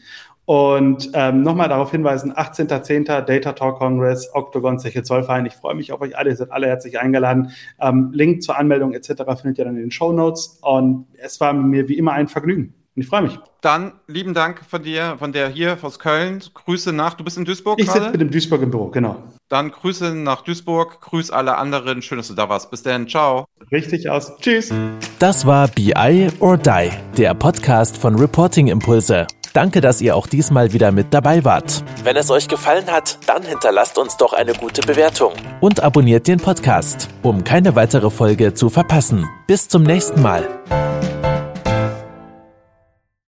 Und 0.44 1.10
ähm, 1.14 1.42
nochmal 1.42 1.68
darauf 1.68 1.92
hinweisen, 1.92 2.32
18.10. 2.32 3.04
Data 3.22 3.52
Talk 3.52 3.78
Congress, 3.78 4.30
Octagon, 4.32 4.78
Zeche 4.80 5.02
Zollverein. 5.02 5.46
Ich 5.46 5.54
freue 5.54 5.76
mich 5.76 5.92
auf 5.92 6.00
euch 6.00 6.18
alle, 6.18 6.30
ihr 6.30 6.36
seid 6.36 6.50
alle 6.50 6.66
herzlich 6.66 6.98
eingeladen. 6.98 7.52
Ähm, 7.80 8.10
Link 8.12 8.42
zur 8.42 8.58
Anmeldung 8.58 8.92
etc. 8.92 9.22
findet 9.40 9.58
ihr 9.58 9.64
dann 9.64 9.76
in 9.76 9.82
den 9.82 9.90
Show 9.92 10.12
Notes. 10.12 10.58
Und 10.62 11.06
es 11.18 11.40
war 11.40 11.52
mir 11.52 11.88
wie 11.88 11.96
immer 11.96 12.12
ein 12.12 12.26
Vergnügen. 12.26 12.74
Und 13.00 13.04
ich 13.04 13.08
freue 13.08 13.22
mich. 13.22 13.38
Dann 13.62 13.92
lieben 14.08 14.34
Dank 14.34 14.60
von 14.68 14.82
dir, 14.82 15.16
von 15.18 15.32
der 15.32 15.48
hier 15.48 15.78
aus 15.80 15.98
Köln. 15.98 16.42
Grüße 16.52 16.92
nach, 16.92 17.14
du 17.14 17.24
bist 17.24 17.38
in 17.38 17.46
Duisburg 17.46 17.80
Ich 17.80 17.90
sitze 17.90 18.10
mit 18.10 18.20
dem 18.20 18.30
Duisburg 18.30 18.60
im 18.60 18.70
Büro, 18.70 18.88
genau. 18.88 19.16
Dann 19.48 19.70
Grüße 19.70 20.14
nach 20.14 20.42
Duisburg, 20.42 21.00
grüß 21.00 21.30
alle 21.30 21.56
anderen. 21.56 22.02
Schön, 22.02 22.18
dass 22.18 22.28
du 22.28 22.34
da 22.34 22.50
warst. 22.50 22.70
Bis 22.70 22.82
dann, 22.82 23.08
ciao. 23.08 23.46
Richtig 23.72 24.10
aus. 24.10 24.36
Tschüss. 24.42 24.70
Das 25.18 25.46
war 25.46 25.68
BI 25.68 26.28
or 26.40 26.58
Die, 26.58 26.90
der 27.16 27.32
Podcast 27.32 27.96
von 27.96 28.16
Reporting 28.16 28.66
Impulse. 28.66 29.26
Danke, 29.54 29.80
dass 29.80 30.02
ihr 30.02 30.14
auch 30.14 30.26
diesmal 30.26 30.74
wieder 30.74 30.92
mit 30.92 31.14
dabei 31.14 31.42
wart. 31.42 31.82
Wenn 32.04 32.16
es 32.16 32.30
euch 32.30 32.48
gefallen 32.48 32.88
hat, 32.88 33.18
dann 33.26 33.42
hinterlasst 33.42 33.96
uns 33.96 34.18
doch 34.18 34.34
eine 34.34 34.52
gute 34.52 34.82
Bewertung 34.82 35.32
und 35.60 35.82
abonniert 35.82 36.28
den 36.28 36.38
Podcast, 36.38 37.08
um 37.22 37.44
keine 37.44 37.74
weitere 37.76 38.10
Folge 38.10 38.52
zu 38.52 38.68
verpassen. 38.68 39.26
Bis 39.46 39.68
zum 39.68 39.84
nächsten 39.84 40.20
Mal. 40.20 40.46